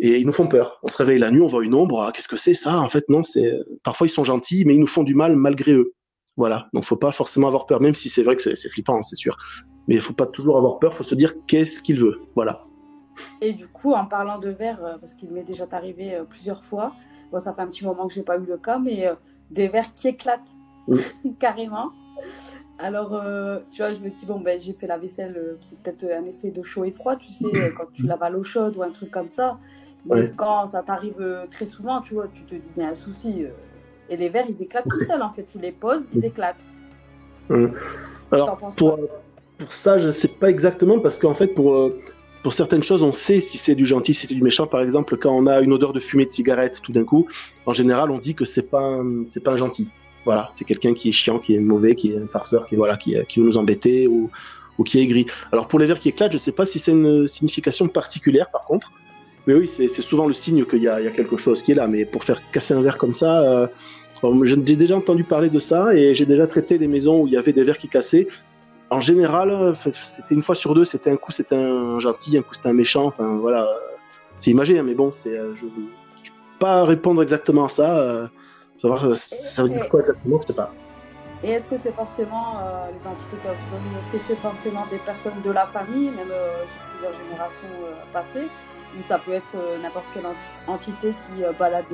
et 0.00 0.18
ils 0.18 0.26
nous 0.26 0.32
font 0.32 0.48
peur. 0.48 0.80
On 0.82 0.88
se 0.88 0.96
réveille 0.96 1.20
la 1.20 1.30
nuit, 1.30 1.40
on 1.40 1.46
voit 1.46 1.64
une 1.64 1.72
ombre. 1.72 2.02
Ah, 2.02 2.10
qu'est-ce 2.12 2.26
que 2.26 2.36
c'est 2.36 2.54
ça? 2.54 2.80
En 2.80 2.88
fait, 2.88 3.08
non. 3.08 3.22
C'est 3.22 3.52
parfois 3.84 4.08
ils 4.08 4.10
sont 4.10 4.24
gentils, 4.24 4.64
mais 4.66 4.74
ils 4.74 4.80
nous 4.80 4.88
font 4.88 5.04
du 5.04 5.14
mal 5.14 5.36
malgré 5.36 5.72
eux. 5.72 5.92
Voilà. 6.36 6.68
Donc, 6.72 6.84
faut 6.84 6.96
pas 6.96 7.12
forcément 7.12 7.46
avoir 7.46 7.66
peur, 7.66 7.80
même 7.80 7.94
si 7.94 8.08
c'est 8.08 8.24
vrai 8.24 8.34
que 8.34 8.42
c'est 8.42 8.68
flippant, 8.68 8.96
hein, 8.96 9.02
c'est 9.02 9.16
sûr. 9.16 9.36
Mais 9.86 9.94
il 9.94 10.00
faut 10.00 10.12
pas 10.12 10.26
toujours 10.26 10.56
avoir 10.56 10.80
peur. 10.80 10.94
Faut 10.94 11.04
se 11.04 11.14
dire 11.14 11.34
qu'est-ce 11.46 11.80
qu'il 11.80 12.00
veut. 12.00 12.20
Voilà. 12.34 12.64
Et 13.40 13.52
du 13.52 13.68
coup, 13.68 13.92
en 13.92 14.06
parlant 14.06 14.38
de 14.38 14.48
verre, 14.48 14.84
euh, 14.84 14.98
parce 14.98 15.14
qu'il 15.14 15.30
m'est 15.30 15.44
déjà 15.44 15.66
arrivé 15.70 16.14
euh, 16.14 16.24
plusieurs 16.24 16.64
fois, 16.64 16.92
bon, 17.30 17.38
ça 17.38 17.52
fait 17.52 17.62
un 17.62 17.66
petit 17.66 17.84
moment 17.84 18.06
que 18.06 18.14
je 18.14 18.18
n'ai 18.18 18.24
pas 18.24 18.36
eu 18.36 18.44
le 18.44 18.58
cas, 18.58 18.78
mais 18.78 19.06
euh, 19.06 19.14
des 19.50 19.68
verres 19.68 19.92
qui 19.94 20.08
éclatent 20.08 20.56
carrément. 21.38 21.90
Alors, 22.80 23.20
tu 23.72 23.82
vois, 23.82 23.92
je 23.92 23.98
me 23.98 24.08
dis, 24.08 24.24
bon, 24.24 24.38
ben, 24.38 24.60
j'ai 24.60 24.72
fait 24.72 24.86
la 24.86 24.98
vaisselle, 24.98 25.56
c'est 25.60 25.80
peut-être 25.80 26.04
un 26.04 26.24
effet 26.26 26.52
de 26.52 26.62
chaud 26.62 26.84
et 26.84 26.92
froid, 26.92 27.16
tu 27.16 27.26
sais, 27.26 27.44
quand 27.76 27.86
tu 27.92 28.06
laves 28.06 28.22
à 28.22 28.30
l'eau 28.30 28.44
chaude 28.44 28.76
ou 28.76 28.84
un 28.84 28.90
truc 28.90 29.10
comme 29.10 29.28
ça. 29.28 29.58
Mais 30.06 30.30
quand 30.36 30.64
ça 30.66 30.84
t'arrive 30.84 31.48
très 31.50 31.66
souvent, 31.66 32.00
tu 32.00 32.14
vois, 32.14 32.28
tu 32.28 32.44
te 32.44 32.54
dis, 32.54 32.70
il 32.76 32.82
y 32.82 32.86
a 32.86 32.90
un 32.90 32.94
souci. 32.94 33.46
et 34.08 34.16
les 34.16 34.28
verres, 34.28 34.44
ils 34.48 34.62
éclatent 34.62 34.88
tout 34.88 35.02
seuls, 35.02 35.22
en 35.22 35.30
fait. 35.30 35.42
Tu 35.42 35.58
les 35.58 35.72
poses, 35.72 36.08
ils 36.14 36.24
éclatent. 36.24 36.64
Alors, 38.30 38.56
pour, 38.56 39.00
pour, 39.58 39.72
ça, 39.72 39.98
je 39.98 40.06
ne 40.06 40.12
sais 40.12 40.28
pas 40.28 40.48
exactement, 40.48 41.00
parce 41.00 41.18
qu'en 41.18 41.34
fait, 41.34 41.48
pour 41.48 41.90
pour 42.42 42.52
certaines 42.52 42.82
choses, 42.82 43.02
on 43.02 43.12
sait 43.12 43.40
si 43.40 43.58
c'est 43.58 43.74
du 43.74 43.86
gentil, 43.86 44.14
si 44.14 44.26
c'est 44.26 44.34
du 44.34 44.42
méchant. 44.42 44.66
Par 44.66 44.80
exemple, 44.80 45.16
quand 45.16 45.34
on 45.34 45.46
a 45.46 45.60
une 45.60 45.72
odeur 45.72 45.92
de 45.92 46.00
fumée 46.00 46.24
de 46.24 46.30
cigarette, 46.30 46.80
tout 46.82 46.92
d'un 46.92 47.04
coup, 47.04 47.26
en 47.66 47.72
général, 47.72 48.10
on 48.10 48.18
dit 48.18 48.34
que 48.34 48.44
c'est 48.44 48.70
pas 48.70 49.00
c'est 49.28 49.42
pas 49.42 49.52
un 49.52 49.56
gentil. 49.56 49.88
Voilà, 50.24 50.48
c'est 50.52 50.64
quelqu'un 50.64 50.94
qui 50.94 51.08
est 51.08 51.12
chiant, 51.12 51.38
qui 51.38 51.54
est 51.54 51.60
mauvais, 51.60 51.94
qui 51.94 52.12
est 52.12 52.18
un 52.18 52.26
farceur, 52.26 52.66
qui 52.66 52.76
voilà, 52.76 52.96
qui, 52.96 53.14
veut 53.14 53.44
nous 53.44 53.56
embêter 53.56 54.06
ou, 54.06 54.30
qui 54.84 54.98
est 54.98 55.02
aigri. 55.02 55.26
Alors 55.52 55.66
pour 55.68 55.78
les 55.78 55.86
verres 55.86 55.98
qui 55.98 56.10
éclatent, 56.10 56.32
je 56.32 56.38
sais 56.38 56.52
pas 56.52 56.66
si 56.66 56.78
c'est 56.78 56.92
une 56.92 57.26
signification 57.26 57.88
particulière, 57.88 58.50
par 58.50 58.64
contre. 58.64 58.92
Mais 59.46 59.54
oui, 59.54 59.68
c'est 59.68 59.88
souvent 59.88 60.26
le 60.26 60.34
signe 60.34 60.66
qu'il 60.66 60.80
y, 60.80 60.82
y, 60.82 60.88
a 60.88 61.10
quelque 61.10 61.38
chose 61.38 61.62
qui 61.62 61.72
est 61.72 61.74
là. 61.74 61.88
Mais 61.88 62.04
pour 62.04 62.22
faire 62.22 62.42
casser 62.50 62.74
un 62.74 62.82
verre 62.82 62.98
comme 62.98 63.14
ça, 63.14 63.40
euh, 63.40 63.66
j'ai 64.42 64.76
déjà 64.76 64.96
entendu 64.96 65.24
parler 65.24 65.50
de 65.50 65.58
ça 65.58 65.94
et 65.94 66.14
j'ai 66.14 66.26
déjà 66.26 66.46
traité 66.46 66.78
des 66.78 66.88
maisons 66.88 67.22
où 67.22 67.26
il 67.26 67.32
y 67.32 67.36
avait 67.36 67.52
des 67.52 67.64
verres 67.64 67.78
qui 67.78 67.88
cassaient 67.88 68.28
en 68.90 69.00
général, 69.00 69.74
c'était 69.74 70.34
une 70.34 70.42
fois 70.42 70.54
sur 70.54 70.74
deux, 70.74 70.84
c'était 70.84 71.10
un 71.10 71.16
coup 71.16 71.32
c'était 71.32 71.56
un 71.56 71.98
gentil, 71.98 72.38
un 72.38 72.42
coup 72.42 72.54
c'était 72.54 72.68
un 72.68 72.74
méchant. 72.74 73.06
Enfin 73.06 73.36
voilà, 73.36 73.68
c'est 74.38 74.50
imagé, 74.50 74.78
hein, 74.78 74.82
mais 74.82 74.94
bon, 74.94 75.12
c'est, 75.12 75.36
euh, 75.36 75.54
je 75.56 75.66
ne 75.66 75.70
peux 75.70 75.82
pas 76.58 76.84
répondre 76.84 77.22
exactement 77.22 77.64
à 77.64 77.68
ça. 77.68 77.98
Euh, 77.98 78.26
savoir 78.76 79.14
ça 79.14 79.62
veut 79.62 79.68
dire 79.68 79.88
quoi 79.88 80.00
exactement, 80.00 80.38
je 80.42 80.46
sais 80.48 80.54
pas. 80.54 80.70
Et 81.42 81.50
est-ce 81.50 81.68
que 81.68 81.76
c'est 81.76 81.92
forcément 81.92 82.58
euh, 82.58 82.88
les 82.92 83.06
entités 83.06 83.36
peuvent 83.44 83.56
Est-ce 83.98 84.10
que 84.10 84.18
c'est 84.18 84.36
forcément 84.36 84.86
des 84.90 84.98
personnes 84.98 85.40
de 85.44 85.50
la 85.50 85.66
famille, 85.66 86.10
même 86.10 86.32
sur 86.66 86.80
plusieurs 86.90 87.12
générations 87.12 87.66
passées, 88.12 88.48
ou 88.98 89.02
ça 89.02 89.18
peut 89.18 89.32
être 89.32 89.50
n'importe 89.82 90.06
quelle 90.14 90.26
entité 90.66 91.14
qui 91.14 91.42
balade 91.58 91.84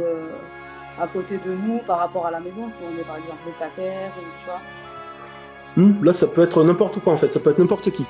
à 0.98 1.06
côté 1.08 1.38
de 1.38 1.52
nous 1.52 1.80
par 1.80 1.98
rapport 1.98 2.26
à 2.26 2.30
la 2.30 2.40
maison, 2.40 2.68
si 2.68 2.82
on 2.82 2.98
est 2.98 3.04
par 3.04 3.16
exemple 3.16 3.40
locataire, 3.46 4.12
ou 4.16 4.38
tu 4.38 4.46
vois? 4.46 4.60
Là, 5.76 6.12
ça 6.12 6.26
peut 6.26 6.42
être 6.42 6.62
n'importe 6.64 7.00
quoi 7.00 7.12
en 7.12 7.16
fait, 7.16 7.32
ça 7.32 7.40
peut 7.40 7.50
être 7.50 7.58
n'importe 7.58 7.90
qui. 7.90 8.04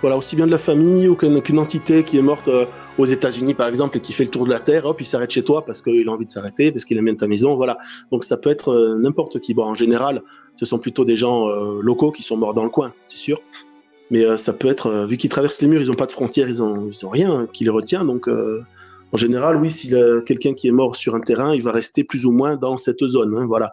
Voilà, 0.00 0.16
aussi 0.16 0.34
bien 0.34 0.46
de 0.46 0.50
la 0.50 0.58
famille 0.58 1.08
ou 1.08 1.14
qu'une 1.14 1.58
entité 1.58 2.04
qui 2.04 2.16
est 2.16 2.22
morte 2.22 2.48
euh, 2.48 2.64
aux 2.96 3.04
États-Unis 3.04 3.52
par 3.52 3.68
exemple 3.68 3.98
et 3.98 4.00
qui 4.00 4.14
fait 4.14 4.24
le 4.24 4.30
tour 4.30 4.46
de 4.46 4.50
la 4.50 4.58
Terre, 4.58 4.86
hop, 4.86 4.98
il 4.98 5.04
s'arrête 5.04 5.30
chez 5.30 5.44
toi 5.44 5.64
parce 5.66 5.82
qu'il 5.82 6.08
a 6.08 6.10
envie 6.10 6.24
de 6.24 6.30
s'arrêter, 6.30 6.72
parce 6.72 6.86
qu'il 6.86 6.96
aime 6.96 7.04
bien 7.04 7.14
ta 7.14 7.26
maison, 7.26 7.54
voilà. 7.54 7.76
Donc 8.10 8.24
ça 8.24 8.38
peut 8.38 8.48
être 8.48 8.72
euh, 8.72 8.96
n'importe 8.98 9.40
qui. 9.40 9.52
Bon, 9.52 9.64
en 9.64 9.74
général, 9.74 10.22
ce 10.56 10.64
sont 10.64 10.78
plutôt 10.78 11.04
des 11.04 11.16
gens 11.16 11.48
euh, 11.48 11.80
locaux 11.82 12.12
qui 12.12 12.22
sont 12.22 12.38
morts 12.38 12.54
dans 12.54 12.64
le 12.64 12.70
coin, 12.70 12.94
c'est 13.06 13.18
sûr. 13.18 13.42
Mais 14.10 14.36
ça 14.38 14.52
peut 14.52 14.66
être, 14.66 15.06
vu 15.06 15.16
qu'ils 15.18 15.30
traversent 15.30 15.62
les 15.62 15.68
murs, 15.68 15.80
ils 15.82 15.86
n'ont 15.86 15.94
pas 15.94 16.06
de 16.06 16.10
frontières, 16.10 16.48
ils 16.48 16.60
ont, 16.60 16.90
ils 16.92 17.06
ont 17.06 17.10
rien 17.10 17.46
qui 17.52 17.62
les 17.62 17.70
retient. 17.70 18.04
Donc 18.04 18.28
en 18.28 19.16
général, 19.16 19.54
oui, 19.54 19.70
si 19.70 19.94
quelqu'un 20.26 20.52
qui 20.52 20.66
est 20.66 20.72
mort 20.72 20.96
sur 20.96 21.14
un 21.14 21.20
terrain, 21.20 21.54
il 21.54 21.62
va 21.62 21.70
rester 21.70 22.02
plus 22.02 22.26
ou 22.26 22.32
moins 22.32 22.56
dans 22.56 22.76
cette 22.76 23.06
zone. 23.06 23.38
Hein, 23.38 23.46
voilà 23.46 23.70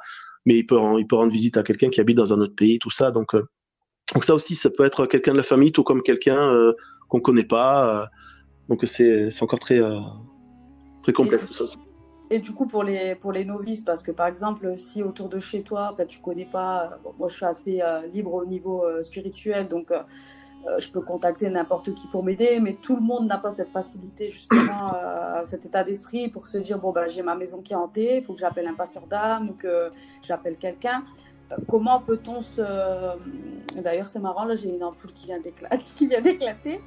mais 0.48 0.60
il 0.60 0.66
peut, 0.66 0.80
il 0.98 1.06
peut 1.06 1.18
rendre 1.18 1.32
visite 1.32 1.58
à 1.58 1.64
quelqu'un 1.64 1.90
qui 1.90 2.00
habite 2.00 2.16
dans 2.16 2.34
un 2.34 2.40
autre 2.40 2.56
pays, 2.56 2.80
tout 2.80 2.90
ça. 2.90 3.12
Donc, 3.12 3.36
euh, 3.36 3.46
donc 4.14 4.24
ça 4.24 4.34
aussi, 4.34 4.56
ça 4.56 4.70
peut 4.70 4.86
être 4.86 5.06
quelqu'un 5.06 5.34
de 5.34 5.38
la 5.38 5.44
famille, 5.44 5.74
tout 5.74 5.84
comme 5.84 6.02
quelqu'un 6.02 6.42
euh, 6.54 6.72
qu'on 7.10 7.20
connaît 7.20 7.44
pas. 7.44 8.04
Euh, 8.04 8.06
donc 8.70 8.86
c'est 8.86 9.30
encore 9.42 9.60
très, 9.60 9.82
très 11.04 11.12
complexe. 11.12 11.46
Et 12.30 12.40
du 12.40 12.54
coup, 12.54 12.66
pour 12.66 12.84
les, 12.84 13.16
pour 13.16 13.34
les 13.34 13.44
novices, 13.44 13.82
parce 13.82 14.02
que 14.02 14.12
par 14.12 14.28
exemple, 14.28 14.78
si 14.78 15.04
autour 15.04 15.28
de 15.28 15.38
chez 15.38 15.64
toi, 15.64 15.90
en 15.92 15.96
fait, 15.98 16.08
tu 16.08 16.20
connais 16.20 16.46
pas, 16.46 16.98
moi 17.20 17.28
je 17.28 17.36
suis 17.36 17.46
assez 17.46 17.82
libre 18.14 18.34
au 18.34 18.46
niveau 18.46 18.86
spirituel, 19.04 19.68
donc 19.68 19.92
je 20.80 20.90
peux 20.90 21.02
contacter 21.02 21.50
n'importe 21.50 21.94
qui 21.94 22.08
pour 22.08 22.24
m'aider, 22.24 22.60
mais 22.60 22.74
tout 22.74 22.96
le 22.96 23.02
monde 23.02 23.28
n'a 23.28 23.38
pas 23.38 23.52
cette 23.52 23.72
facilité, 23.72 24.30
justement, 24.30 24.94
cet 25.46 25.66
état 25.66 25.84
d'esprit 25.84 26.28
pour 26.28 26.48
se 26.48 26.58
dire 26.58 26.80
bon, 26.80 26.92
bah, 26.92 27.08
j'ai 27.08 27.22
ma 27.22 27.36
maison 27.36 27.62
qui 27.62 27.74
est 27.74 27.76
hantée, 27.76 28.18
il 28.18 28.24
faut 28.24 28.34
que 28.34 28.40
j'appelle 28.40 28.68
un 28.68 28.74
passeur 28.74 29.08
d'âme 29.08 29.50
ou 29.50 29.54
que 29.54 29.92
j'appelle 30.22 30.58
quelqu'un 30.58 31.04
comment 31.68 32.00
peut-on 32.02 32.42
se. 32.42 32.62
D'ailleurs, 33.80 34.08
c'est 34.08 34.20
marrant, 34.20 34.46
là, 34.46 34.56
j'ai 34.56 34.70
une 34.70 34.84
ampoule 34.84 35.12
qui 35.14 35.28
vient 35.28 35.40
d'éclater. 36.22 36.82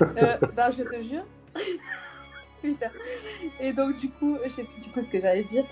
euh, 0.00 0.36
non, 0.56 0.64
je 0.76 0.82
te 0.82 1.02
jure. 1.02 1.24
Putain. 2.62 2.90
Et 3.60 3.72
donc, 3.72 3.96
du 3.96 4.10
coup, 4.10 4.36
je 4.44 4.50
sais 4.50 4.64
plus 4.64 4.80
du 4.80 4.90
coup 4.90 5.00
ce 5.00 5.08
que 5.08 5.20
j'allais 5.20 5.44
dire. 5.44 5.64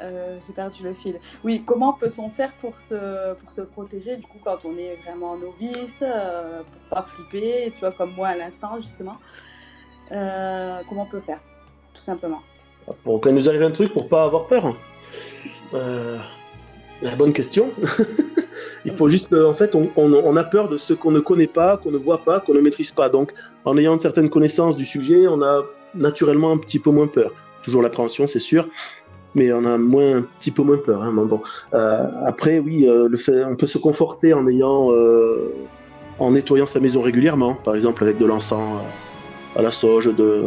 Euh, 0.00 0.02
euh, 0.02 0.38
j'ai 0.46 0.52
perdu 0.52 0.82
le 0.82 0.94
fil. 0.94 1.18
Oui, 1.44 1.62
comment 1.64 1.92
peut-on 1.92 2.28
faire 2.30 2.52
pour 2.60 2.78
se, 2.78 3.34
pour 3.34 3.50
se 3.50 3.60
protéger, 3.62 4.16
du 4.16 4.26
coup, 4.26 4.38
quand 4.42 4.64
on 4.64 4.76
est 4.76 4.96
vraiment 5.04 5.36
novice, 5.36 6.02
euh, 6.02 6.62
pour 6.62 6.98
pas 6.98 7.02
flipper, 7.02 7.72
tu 7.74 7.80
vois, 7.80 7.92
comme 7.92 8.12
moi 8.14 8.28
à 8.28 8.36
l'instant, 8.36 8.76
justement? 8.78 9.16
Comment 10.08 11.02
on 11.02 11.06
peut 11.06 11.20
faire, 11.20 11.40
tout 11.92 12.02
simplement? 12.02 12.42
Pour 13.02 13.20
qu'il 13.20 13.32
nous 13.32 13.48
arrive 13.48 13.62
un 13.62 13.70
truc 13.70 13.92
pour 13.92 14.08
pas 14.08 14.24
avoir 14.24 14.46
peur 14.46 14.76
la 15.72 17.16
bonne 17.16 17.32
question. 17.32 17.70
Il 18.84 18.92
faut 18.96 19.08
juste, 19.08 19.32
euh, 19.32 19.48
en 19.48 19.54
fait, 19.54 19.74
on, 19.74 20.36
a 20.36 20.44
peur 20.44 20.68
de 20.68 20.76
ce 20.76 20.92
qu'on 20.92 21.10
ne 21.10 21.20
connaît 21.20 21.46
pas, 21.46 21.76
qu'on 21.76 21.90
ne 21.90 21.98
voit 21.98 22.22
pas, 22.22 22.40
qu'on 22.40 22.54
ne 22.54 22.60
maîtrise 22.60 22.92
pas. 22.92 23.08
Donc, 23.08 23.32
en 23.64 23.76
ayant 23.78 23.94
une 23.94 24.00
certaine 24.00 24.28
connaissance 24.28 24.76
du 24.76 24.84
sujet, 24.86 25.26
on 25.26 25.42
a 25.42 25.62
naturellement 25.94 26.52
un 26.52 26.58
petit 26.58 26.78
peu 26.78 26.90
moins 26.90 27.06
peur. 27.06 27.32
Toujours 27.62 27.82
l'appréhension, 27.82 28.26
c'est 28.26 28.38
sûr, 28.38 28.68
mais 29.34 29.52
on 29.52 29.64
a 29.64 29.78
moins, 29.78 30.18
un 30.18 30.22
petit 30.22 30.50
peu 30.50 30.62
moins 30.62 30.78
peur. 30.78 31.02
Hein, 31.02 31.12
bon. 31.12 31.40
Euh, 31.74 32.06
après, 32.24 32.58
oui, 32.58 32.88
euh, 32.88 33.08
le 33.08 33.16
fait, 33.16 33.44
on 33.44 33.56
peut 33.56 33.66
se 33.66 33.78
conforter 33.78 34.32
en 34.32 34.46
ayant, 34.48 34.90
en 36.18 36.30
nettoyant 36.30 36.66
sa 36.66 36.80
maison 36.80 37.02
régulièrement, 37.02 37.54
par 37.54 37.74
exemple 37.74 38.02
avec 38.04 38.18
de 38.18 38.26
l'encens 38.26 38.80
à 39.56 39.62
la 39.62 39.70
sauge. 39.70 40.14
De... 40.14 40.44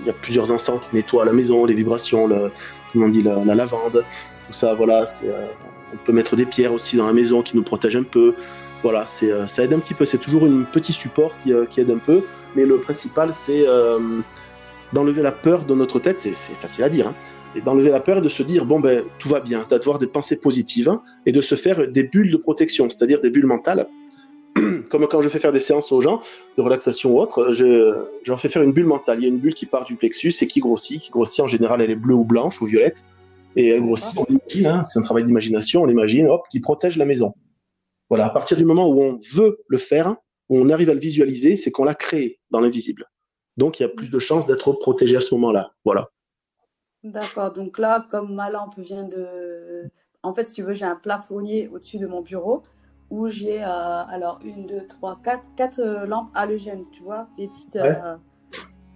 Il 0.00 0.06
y 0.06 0.10
a 0.10 0.12
plusieurs 0.12 0.50
encens 0.52 0.80
qui 0.80 0.94
nettoient 0.94 1.24
la 1.24 1.32
maison, 1.32 1.64
les 1.64 1.74
vibrations, 1.74 2.28
le, 2.28 2.50
comment 2.92 3.06
on 3.06 3.08
dit, 3.08 3.22
la, 3.22 3.44
la 3.44 3.54
lavande 3.54 4.04
tout 4.48 4.54
ça, 4.54 4.74
voilà, 4.74 5.04
on 5.92 5.96
peut 6.04 6.12
mettre 6.12 6.34
des 6.34 6.46
pierres 6.46 6.72
aussi 6.72 6.96
dans 6.96 7.06
la 7.06 7.12
maison 7.12 7.42
qui 7.42 7.54
nous 7.54 7.62
protègent 7.62 7.96
un 7.96 8.02
peu. 8.02 8.34
Voilà, 8.82 9.04
euh, 9.22 9.46
ça 9.46 9.64
aide 9.64 9.72
un 9.72 9.78
petit 9.78 9.94
peu. 9.94 10.06
C'est 10.06 10.18
toujours 10.18 10.44
un 10.44 10.62
petit 10.62 10.92
support 10.92 11.34
qui, 11.42 11.52
euh, 11.52 11.66
aide 11.76 11.90
un 11.90 11.98
peu. 11.98 12.22
Mais 12.56 12.64
le 12.64 12.78
principal, 12.78 13.34
c'est 13.34 13.68
euh, 13.68 13.98
d'enlever 14.92 15.22
la 15.22 15.32
peur 15.32 15.64
de 15.64 15.74
notre 15.74 15.98
tête. 15.98 16.18
C'est, 16.18 16.32
facile 16.32 16.84
à 16.84 16.88
dire. 16.88 17.08
Hein, 17.08 17.14
et 17.56 17.60
d'enlever 17.60 17.90
la 17.90 18.00
peur 18.00 18.18
et 18.18 18.20
de 18.20 18.28
se 18.28 18.42
dire, 18.42 18.64
bon, 18.64 18.80
ben, 18.80 19.04
tout 19.18 19.28
va 19.28 19.40
bien. 19.40 19.66
D'avoir 19.68 19.98
des 19.98 20.06
pensées 20.06 20.40
positives 20.40 20.88
hein, 20.88 21.02
et 21.26 21.32
de 21.32 21.40
se 21.40 21.54
faire 21.54 21.88
des 21.88 22.02
bulles 22.02 22.30
de 22.30 22.36
protection, 22.36 22.88
c'est-à-dire 22.88 23.20
des 23.20 23.30
bulles 23.30 23.46
mentales. 23.46 23.88
Comme 24.90 25.06
quand 25.06 25.22
je 25.22 25.28
fais 25.28 25.38
faire 25.38 25.52
des 25.52 25.60
séances 25.60 25.92
aux 25.92 26.00
gens 26.00 26.20
de 26.56 26.62
relaxation 26.62 27.14
ou 27.14 27.20
autre, 27.20 27.52
je, 27.52 27.94
je 28.22 28.30
leur 28.30 28.40
fais 28.40 28.48
faire 28.48 28.62
une 28.62 28.72
bulle 28.72 28.86
mentale. 28.86 29.18
Il 29.20 29.22
y 29.22 29.26
a 29.26 29.28
une 29.28 29.38
bulle 29.38 29.54
qui 29.54 29.66
part 29.66 29.84
du 29.84 29.96
plexus 29.96 30.34
et 30.40 30.46
qui 30.46 30.60
grossit. 30.60 31.00
Qui 31.00 31.10
grossit 31.10 31.40
en 31.40 31.46
général, 31.46 31.80
elle 31.80 31.90
est 31.90 31.96
bleue 31.96 32.14
ou 32.14 32.24
blanche 32.24 32.60
ou 32.60 32.66
violette. 32.66 33.04
Et 33.56 33.68
elle 33.68 33.82
grossit, 33.82 34.16
on 34.18 34.26
imagine, 34.26 34.66
hein, 34.66 34.82
c'est 34.84 34.98
un 34.98 35.02
travail 35.02 35.24
d'imagination, 35.24 35.82
on 35.82 35.86
l'imagine, 35.86 36.26
hop, 36.28 36.42
qui 36.50 36.60
protège 36.60 36.96
la 36.96 37.04
maison. 37.04 37.34
Voilà, 38.08 38.26
à 38.26 38.30
partir 38.30 38.56
du 38.56 38.64
moment 38.64 38.88
où 38.88 39.02
on 39.02 39.18
veut 39.32 39.58
le 39.68 39.78
faire, 39.78 40.16
où 40.48 40.58
on 40.58 40.68
arrive 40.70 40.90
à 40.90 40.94
le 40.94 41.00
visualiser, 41.00 41.56
c'est 41.56 41.70
qu'on 41.70 41.84
l'a 41.84 41.94
créé 41.94 42.38
dans 42.50 42.60
l'invisible. 42.60 43.06
Donc 43.58 43.80
il 43.80 43.82
y 43.82 43.86
a 43.86 43.88
plus 43.88 44.10
de 44.10 44.18
chances 44.18 44.46
d'être 44.46 44.72
protégé 44.72 45.16
à 45.16 45.20
ce 45.20 45.34
moment-là. 45.34 45.72
Voilà. 45.84 46.06
D'accord, 47.04 47.52
donc 47.52 47.78
là, 47.78 48.06
comme 48.08 48.34
ma 48.34 48.50
lampe 48.50 48.78
vient 48.78 49.04
de. 49.04 49.90
En 50.22 50.32
fait, 50.32 50.46
si 50.46 50.54
tu 50.54 50.62
veux, 50.62 50.74
j'ai 50.74 50.84
un 50.84 50.96
plafonnier 50.96 51.68
au-dessus 51.68 51.98
de 51.98 52.06
mon 52.06 52.22
bureau 52.22 52.62
où 53.10 53.28
j'ai 53.28 53.62
euh, 53.62 53.66
alors 53.66 54.38
une, 54.44 54.66
deux, 54.66 54.86
trois, 54.86 55.18
quatre, 55.22 55.48
quatre 55.56 55.80
euh, 55.80 56.06
lampes 56.06 56.30
halogènes, 56.34 56.84
tu 56.92 57.02
vois, 57.02 57.28
des 57.36 57.48
petites. 57.48 57.76
Euh, 57.76 58.16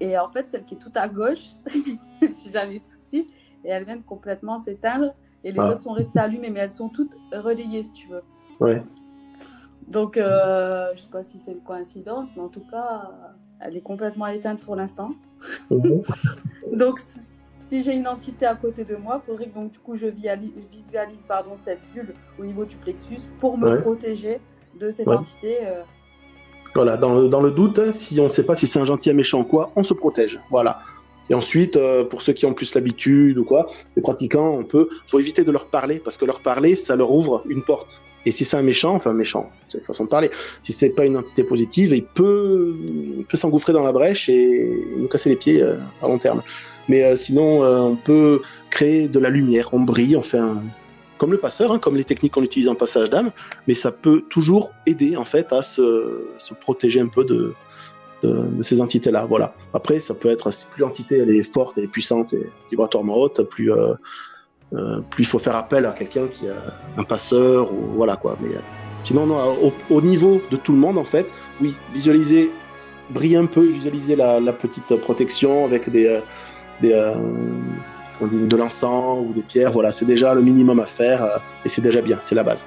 et 0.01 0.19
en 0.19 0.29
fait, 0.29 0.49
celle 0.49 0.65
qui 0.65 0.75
est 0.75 0.79
tout 0.79 0.93
à 0.95 1.09
gauche, 1.09 1.51
j'ai 2.21 2.51
jamais 2.51 2.81
de 2.81 2.87
soucis 2.87 3.29
et 3.65 3.69
elles 3.69 3.85
viennent 3.85 4.03
complètement 4.03 4.59
s'éteindre. 4.59 5.15
Et 5.45 5.51
les 5.51 5.59
ah. 5.59 5.71
autres 5.71 5.83
sont 5.83 5.93
restées 5.93 6.21
allumées, 6.21 6.51
mais 6.51 6.61
elles 6.61 6.71
sont 6.71 6.89
toutes 6.89 7.17
relayées, 7.33 7.83
si 7.83 7.93
tu 7.93 8.09
veux. 8.09 8.23
Ouais. 8.61 8.83
Donc, 9.89 10.15
je 10.17 10.93
ne 10.93 10.97
sais 10.97 11.11
pas 11.11 11.23
si 11.23 11.39
c'est 11.39 11.53
une 11.53 11.63
coïncidence, 11.63 12.31
mais 12.37 12.43
en 12.43 12.49
tout 12.49 12.65
cas, 12.71 13.11
elle 13.65 13.77
est 13.77 13.83
complètement 13.83 14.27
éteinte 14.27 14.61
pour 14.61 14.77
l'instant. 14.77 15.13
Mhm. 15.71 16.03
donc, 16.73 16.99
si 17.69 17.83
j'ai 17.83 17.95
une 17.97 18.07
entité 18.07 18.47
à 18.47 18.55
côté 18.55 18.85
de 18.85 18.97
moi, 18.97 19.21
il 19.23 19.27
faudrait 19.27 19.47
que 19.47 19.55
donc, 19.55 19.73
du 19.73 19.79
coup, 19.79 19.97
je 19.97 20.07
visualise 20.07 21.25
pardon, 21.27 21.57
cette 21.57 21.81
bulle 21.95 22.15
au 22.39 22.45
niveau 22.45 22.65
du 22.65 22.77
plexus 22.77 23.27
pour 23.41 23.57
me 23.57 23.81
protéger 23.81 24.41
de 24.79 24.91
cette 24.91 25.09
entité. 25.09 25.59
Euh. 25.63 25.83
Voilà, 26.75 26.97
dans 26.97 27.15
le, 27.15 27.29
dans 27.29 27.41
le 27.41 27.51
doute, 27.51 27.93
si 27.93 28.19
on 28.21 28.25
ne 28.25 28.29
sait 28.29 28.47
pas 28.47 28.57
si 28.57 28.67
c'est 28.67 28.79
un 28.79 28.85
gentil, 28.85 29.11
un 29.11 29.15
méchant 29.15 29.41
ou 29.41 29.45
quoi, 29.45 29.73
on 29.77 29.83
se 29.83 29.95
protège. 29.95 30.41
Voilà. 30.51 30.81
Et 31.31 31.35
ensuite, 31.35 31.77
euh, 31.77 32.05
pour 32.05 32.23
ceux 32.23 32.33
qui 32.33 32.47
ont 32.47 32.53
plus 32.53 32.75
l'habitude 32.75 33.39
ou 33.39 33.45
quoi, 33.45 33.67
les 33.97 34.03
pratiquants, 34.03 34.51
on 34.51 34.65
peut, 34.65 34.89
faut 35.07 35.19
éviter 35.19 35.45
de 35.45 35.53
leur 35.53 35.67
parler 35.67 35.99
parce 35.99 36.17
que 36.17 36.25
leur 36.25 36.41
parler, 36.41 36.77
ça 36.77 36.97
leur 36.97 37.13
ouvre 37.13 37.43
une 37.49 37.63
porte. 37.63 38.01
Et 38.25 38.33
si 38.33 38.45
c'est 38.45 38.57
un 38.57 38.63
méchant, 38.63 38.95
enfin 38.95 39.13
méchant, 39.13 39.51
c'est 39.69 39.79
une 39.79 39.85
façon 39.85 40.05
de 40.05 40.09
parler. 40.09 40.31
Si 40.63 40.73
c'est 40.73 40.91
pas 40.91 41.05
une 41.07 41.17
entité 41.17 41.43
positive, 41.45 41.93
il 41.93 42.05
peut, 42.05 42.75
il 43.19 43.25
peut 43.25 43.37
s'engouffrer 43.37 43.73
dans 43.73 43.83
la 43.83 43.93
brèche 43.93 44.29
et 44.29 44.71
nous 44.97 45.09
casser 45.09 45.29
les 45.31 45.37
pieds 45.37 45.63
euh, 45.63 45.77
à 46.03 46.09
long 46.09 46.19
terme. 46.19 46.43
Mais 46.89 47.05
euh, 47.05 47.17
sinon, 47.17 47.63
on 47.63 47.97
peut 47.97 48.43
créer 48.71 49.09
de 49.09 49.19
la 49.19 49.31
lumière, 49.31 49.71
on 49.73 49.81
brille, 49.81 50.17
on 50.17 50.23
fait 50.23 50.39
un, 50.39 50.63
comme 51.23 51.31
le 51.31 51.39
passeur, 51.39 51.71
hein, 51.71 51.79
comme 51.79 51.97
les 51.97 52.03
techniques 52.03 52.33
qu'on 52.33 52.43
utilise 52.43 52.69
en 52.69 52.75
passage 52.75 53.09
d'âme, 53.09 53.31
mais 53.69 53.75
ça 53.75 53.93
peut 53.93 54.25
toujours 54.29 54.73
aider 54.87 55.17
en 55.17 55.25
fait 55.25 55.53
à 55.53 55.63
se, 55.63 56.27
se 56.37 56.53
protéger 56.53 56.99
un 56.99 57.07
peu 57.07 57.25
de, 57.25 57.55
de, 58.25 58.63
ces 58.63 58.81
entités-là. 58.81 59.27
Voilà. 59.27 59.55
Après, 59.73 59.99
ça 60.01 60.15
peut 60.15 60.29
être, 60.29 60.51
plus 60.73 60.81
l'entité 60.81 61.19
elle 61.19 61.31
est 61.31 61.43
forte, 61.43 61.79
et 61.79 61.87
puissante 61.87 62.35
et 62.35 62.51
vibratoirement 62.71 63.17
haute, 63.17 63.43
plus, 63.45 63.73
euh, 63.73 63.77
euh, 63.77 63.95
plus 65.11 65.25
il 65.25 65.27
faut 65.27 65.39
faire 65.39 65.57
appel 65.57 65.87
à 65.87 65.93
quelqu'un 65.93 66.27
qui 66.27 66.49
a 66.49 66.55
un 66.97 67.05
passeur, 67.05 67.73
ou 67.73 67.93
voilà 67.97 68.17
quoi. 68.17 68.37
Mais 68.41 68.55
euh, 68.55 68.61
sinon, 69.03 69.29
au, 69.91 70.01
niveau 70.01 70.41
de 70.51 70.57
tout 70.57 70.73
le 70.73 70.79
monde, 70.79 70.99
en 70.99 71.05
fait, 71.05 71.27
oui, 71.61 71.77
visualiser, 71.93 72.51
briller 73.11 73.37
un 73.37 73.47
peu, 73.47 73.65
visualiser 73.65 74.17
la, 74.17 74.53
petite 74.53 74.97
protection 74.97 75.65
avec 75.65 75.91
des, 75.91 76.21
des 76.81 77.15
on 78.21 78.27
dit 78.27 78.41
de 78.41 78.57
l'encens 78.57 79.27
ou 79.27 79.33
des 79.33 79.43
pierres, 79.43 79.73
voilà, 79.73 79.91
c'est 79.91 80.05
déjà 80.05 80.33
le 80.35 80.43
minimum 80.43 80.81
à 80.81 80.87
faire 80.87 81.41
et 81.65 81.69
c'est 81.69 81.83
déjà 81.83 82.01
bien, 82.01 82.19
c'est 82.21 82.35
la 82.35 82.45
base. 82.45 82.65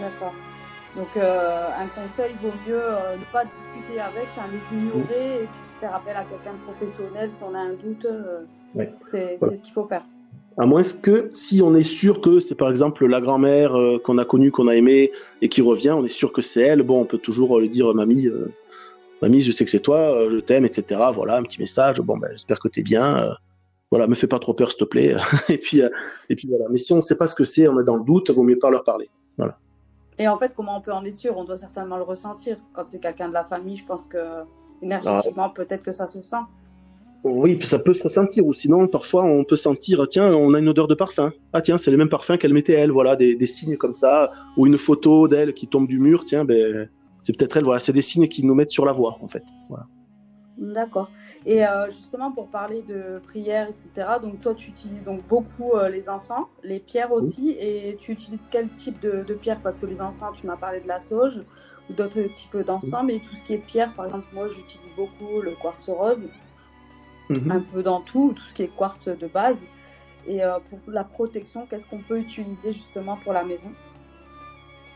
D'accord. 0.00 0.34
Donc 0.96 1.16
euh, 1.16 1.68
un 1.78 1.86
conseil, 1.88 2.34
vaut 2.42 2.52
mieux 2.66 2.82
euh, 2.82 3.16
ne 3.16 3.24
pas 3.32 3.44
discuter 3.44 3.98
avec, 3.98 4.28
les 4.50 4.76
ignorer 4.76 5.42
et 5.42 5.46
puis 5.46 5.74
faire 5.80 5.94
appel 5.94 6.16
à 6.16 6.24
quelqu'un 6.24 6.52
de 6.52 6.58
professionnel 6.58 7.30
si 7.30 7.42
on 7.42 7.54
a 7.54 7.58
un 7.58 7.72
doute. 7.72 8.04
Euh, 8.04 8.44
c'est 9.04 9.38
ce 9.38 9.62
qu'il 9.62 9.72
faut 9.72 9.84
faire. 9.84 10.02
À 10.58 10.66
moins 10.66 10.82
que 11.02 11.30
si 11.32 11.62
on 11.62 11.74
est 11.74 11.82
sûr 11.82 12.20
que 12.20 12.38
c'est 12.38 12.54
par 12.54 12.68
exemple 12.68 13.06
la 13.06 13.20
grand-mère 13.20 13.74
qu'on 14.04 14.18
a 14.18 14.24
connue, 14.24 14.50
qu'on 14.50 14.68
a 14.68 14.76
aimée 14.76 15.10
et 15.40 15.48
qui 15.48 15.62
revient, 15.62 15.90
on 15.90 16.04
est 16.04 16.08
sûr 16.08 16.32
que 16.32 16.42
c'est 16.42 16.60
elle, 16.60 16.82
bon, 16.82 17.00
on 17.00 17.04
peut 17.04 17.18
toujours 17.18 17.58
lui 17.58 17.70
dire 17.70 17.94
Mamie, 17.94 18.28
mamie, 19.22 19.40
je 19.40 19.52
sais 19.52 19.64
que 19.64 19.70
c'est 19.70 19.80
toi, 19.80 20.28
je 20.30 20.38
t'aime, 20.38 20.64
etc. 20.64 21.00
Voilà, 21.14 21.36
un 21.36 21.42
petit 21.42 21.60
message, 21.60 22.00
bon, 22.00 22.18
ben, 22.18 22.28
j'espère 22.32 22.58
que 22.58 22.68
tu 22.68 22.80
es 22.80 22.82
bien. 22.82 23.34
voilà, 23.90 24.06
me 24.06 24.14
fais 24.14 24.26
pas 24.26 24.38
trop 24.38 24.52
peur, 24.52 24.70
s'il 24.70 24.80
te 24.80 24.84
plaît. 24.84 25.16
et, 25.48 25.58
puis, 25.58 25.80
et 26.28 26.36
puis 26.36 26.48
voilà. 26.48 26.66
Mais 26.70 26.78
si 26.78 26.92
on 26.92 26.96
ne 26.96 27.00
sait 27.02 27.16
pas 27.16 27.26
ce 27.26 27.34
que 27.34 27.44
c'est, 27.44 27.66
on 27.68 27.80
est 27.80 27.84
dans 27.84 27.96
le 27.96 28.04
doute, 28.04 28.30
vaut 28.30 28.42
mieux 28.42 28.58
pas 28.58 28.70
leur 28.70 28.84
parler. 28.84 29.08
Voilà. 29.38 29.56
Et 30.18 30.28
en 30.28 30.36
fait, 30.36 30.52
comment 30.54 30.76
on 30.76 30.80
peut 30.80 30.92
en 30.92 31.04
être 31.04 31.16
sûr? 31.16 31.36
On 31.36 31.44
doit 31.44 31.56
certainement 31.56 31.96
le 31.96 32.02
ressentir. 32.02 32.58
Quand 32.72 32.84
c'est 32.86 33.00
quelqu'un 33.00 33.28
de 33.28 33.34
la 33.34 33.44
famille, 33.44 33.76
je 33.76 33.84
pense 33.84 34.06
que 34.06 34.18
énergétiquement, 34.82 35.44
ah. 35.46 35.52
peut-être 35.54 35.82
que 35.82 35.92
ça 35.92 36.06
se 36.06 36.20
sent. 36.20 36.36
Oui, 37.24 37.58
ça 37.62 37.78
peut 37.78 37.94
se 37.94 38.02
ressentir. 38.02 38.44
Ou 38.44 38.52
sinon, 38.52 38.88
parfois, 38.88 39.22
on 39.24 39.44
peut 39.44 39.56
sentir, 39.56 40.06
tiens, 40.08 40.32
on 40.32 40.54
a 40.54 40.58
une 40.58 40.68
odeur 40.68 40.88
de 40.88 40.94
parfum. 40.94 41.32
Ah 41.52 41.60
tiens, 41.60 41.78
c'est 41.78 41.90
le 41.90 41.96
même 41.96 42.08
parfum 42.08 42.36
qu'elle 42.36 42.52
mettait 42.52 42.72
elle. 42.72 42.90
Voilà, 42.90 43.14
des, 43.14 43.34
des, 43.34 43.46
signes 43.46 43.76
comme 43.76 43.94
ça. 43.94 44.32
Ou 44.56 44.66
une 44.66 44.78
photo 44.78 45.28
d'elle 45.28 45.54
qui 45.54 45.68
tombe 45.68 45.86
du 45.86 45.98
mur. 45.98 46.24
Tiens, 46.24 46.44
ben, 46.44 46.88
c'est 47.20 47.36
peut-être 47.36 47.56
elle. 47.56 47.64
Voilà, 47.64 47.80
c'est 47.80 47.92
des 47.92 48.02
signes 48.02 48.28
qui 48.28 48.44
nous 48.44 48.54
mettent 48.54 48.70
sur 48.70 48.84
la 48.84 48.92
voie, 48.92 49.18
en 49.22 49.28
fait. 49.28 49.44
Voilà. 49.68 49.86
D'accord. 50.58 51.10
Et 51.46 51.64
euh, 51.66 51.86
justement, 51.86 52.30
pour 52.32 52.48
parler 52.48 52.82
de 52.82 53.20
prière, 53.20 53.68
etc., 53.68 54.06
donc 54.20 54.40
toi, 54.40 54.54
tu 54.54 54.70
utilises 54.70 55.02
donc 55.04 55.26
beaucoup 55.26 55.72
euh, 55.72 55.88
les 55.88 56.08
encens, 56.08 56.46
les 56.62 56.78
pierres 56.78 57.12
aussi, 57.12 57.56
et 57.58 57.96
tu 57.98 58.12
utilises 58.12 58.46
quel 58.50 58.68
type 58.70 59.00
de, 59.00 59.22
de 59.22 59.34
pierre? 59.34 59.60
Parce 59.62 59.78
que 59.78 59.86
les 59.86 60.00
encens, 60.02 60.38
tu 60.38 60.46
m'as 60.46 60.56
parlé 60.56 60.80
de 60.80 60.88
la 60.88 61.00
sauge 61.00 61.42
ou 61.88 61.94
d'autres 61.94 62.22
types 62.34 62.56
d'encens, 62.58 63.02
mais 63.04 63.18
tout 63.18 63.34
ce 63.34 63.42
qui 63.42 63.54
est 63.54 63.58
pierre, 63.58 63.94
par 63.94 64.06
exemple, 64.06 64.26
moi, 64.32 64.46
j'utilise 64.46 64.90
beaucoup 64.94 65.40
le 65.40 65.52
quartz 65.52 65.88
rose, 65.88 66.26
mhm. 67.40 67.50
un 67.50 67.60
peu 67.60 67.82
dans 67.82 68.00
tout, 68.00 68.32
tout 68.34 68.42
ce 68.42 68.54
qui 68.54 68.62
est 68.62 68.70
quartz 68.76 69.08
de 69.08 69.26
base. 69.26 69.64
Et 70.26 70.42
euh, 70.42 70.58
pour 70.68 70.78
la 70.86 71.04
protection, 71.04 71.66
qu'est-ce 71.68 71.86
qu'on 71.86 71.98
peut 71.98 72.18
utiliser 72.18 72.72
justement 72.72 73.16
pour 73.16 73.32
la 73.32 73.44
maison? 73.44 73.72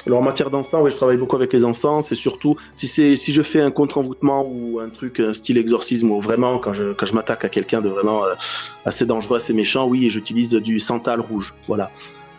Alors 0.07 0.21
en 0.21 0.23
matière 0.23 0.51
d'encens, 0.51 0.83
oui, 0.85 0.91
je 0.93 0.97
travaille 0.97 1.17
beaucoup 1.17 1.35
avec 1.35 1.53
les 1.53 1.65
encens. 1.65 2.07
C'est 2.07 2.15
surtout 2.15 2.57
si 2.73 2.87
c'est 2.87 3.17
si 3.17 3.33
je 3.33 3.43
fais 3.43 3.61
un 3.61 3.73
contre-envoûtement 3.73 4.47
ou 4.49 4.79
un 4.79 4.89
truc 4.89 5.19
un 5.19 5.33
style 5.33 5.59
exorcisme 5.59 6.11
ou 6.13 6.21
vraiment 6.21 6.59
quand 6.59 6.73
je 6.73 6.93
quand 6.93 7.07
je 7.07 7.15
m'attaque 7.15 7.45
à 7.45 7.49
quelqu'un 7.49 7.81
de 7.81 7.89
vraiment 7.89 8.25
euh, 8.25 8.35
assez 8.85 9.05
dangereux, 9.05 9.39
assez 9.39 9.53
méchant, 9.53 9.89
oui, 9.89 10.09
j'utilise 10.11 10.53
du 10.53 10.79
santal 10.79 11.21
rouge. 11.21 11.55
Voilà. 11.67 11.91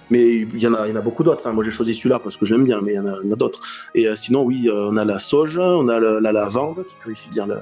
Mais 0.10 0.36
il 0.36 0.58
y 0.58 0.66
en 0.68 0.74
a, 0.74 0.88
il 0.88 0.92
y 0.92 0.94
en 0.94 1.00
a 1.00 1.02
beaucoup 1.02 1.24
d'autres. 1.24 1.46
Hein. 1.46 1.52
Moi, 1.52 1.66
j'ai 1.66 1.72
choisi 1.72 1.94
celui-là 1.94 2.20
parce 2.20 2.38
que 2.38 2.46
j'aime 2.46 2.64
bien, 2.64 2.80
mais 2.82 2.94
il 2.94 2.96
y 2.96 3.00
en 3.00 3.08
a, 3.32 3.36
d'autres. 3.36 3.60
Et 3.94 4.08
euh, 4.08 4.16
sinon, 4.16 4.44
oui, 4.44 4.70
euh, 4.70 4.88
on 4.90 4.96
a 4.96 5.04
la 5.04 5.20
sauge, 5.20 5.58
on 5.58 5.90
a 5.90 6.00
la 6.00 6.32
lavande 6.32 6.86
qui 6.88 6.96
purifie 7.02 7.30
bien 7.30 7.46
la, 7.46 7.56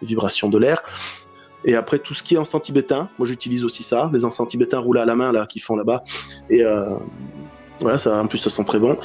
les 0.00 0.08
vibrations 0.08 0.48
de 0.48 0.58
l'air. 0.58 0.82
Et 1.64 1.74
après, 1.74 1.98
tout 1.98 2.14
ce 2.14 2.22
qui 2.22 2.34
est 2.34 2.38
encens 2.38 2.62
tibétain, 2.62 3.08
moi 3.18 3.26
j'utilise 3.26 3.64
aussi 3.64 3.82
ça, 3.82 4.10
les 4.12 4.24
encens 4.24 4.48
tibétains 4.48 4.78
roulés 4.78 5.00
à 5.00 5.06
la 5.06 5.16
main 5.16 5.32
là, 5.32 5.46
qui 5.46 5.60
font 5.60 5.76
là-bas. 5.76 6.02
Et 6.50 6.62
voilà, 7.80 7.98
ça, 7.98 8.20
en 8.20 8.26
plus, 8.26 8.38
ça 8.38 8.50
sent 8.50 8.64
très 8.64 8.78
bon. 8.78 8.96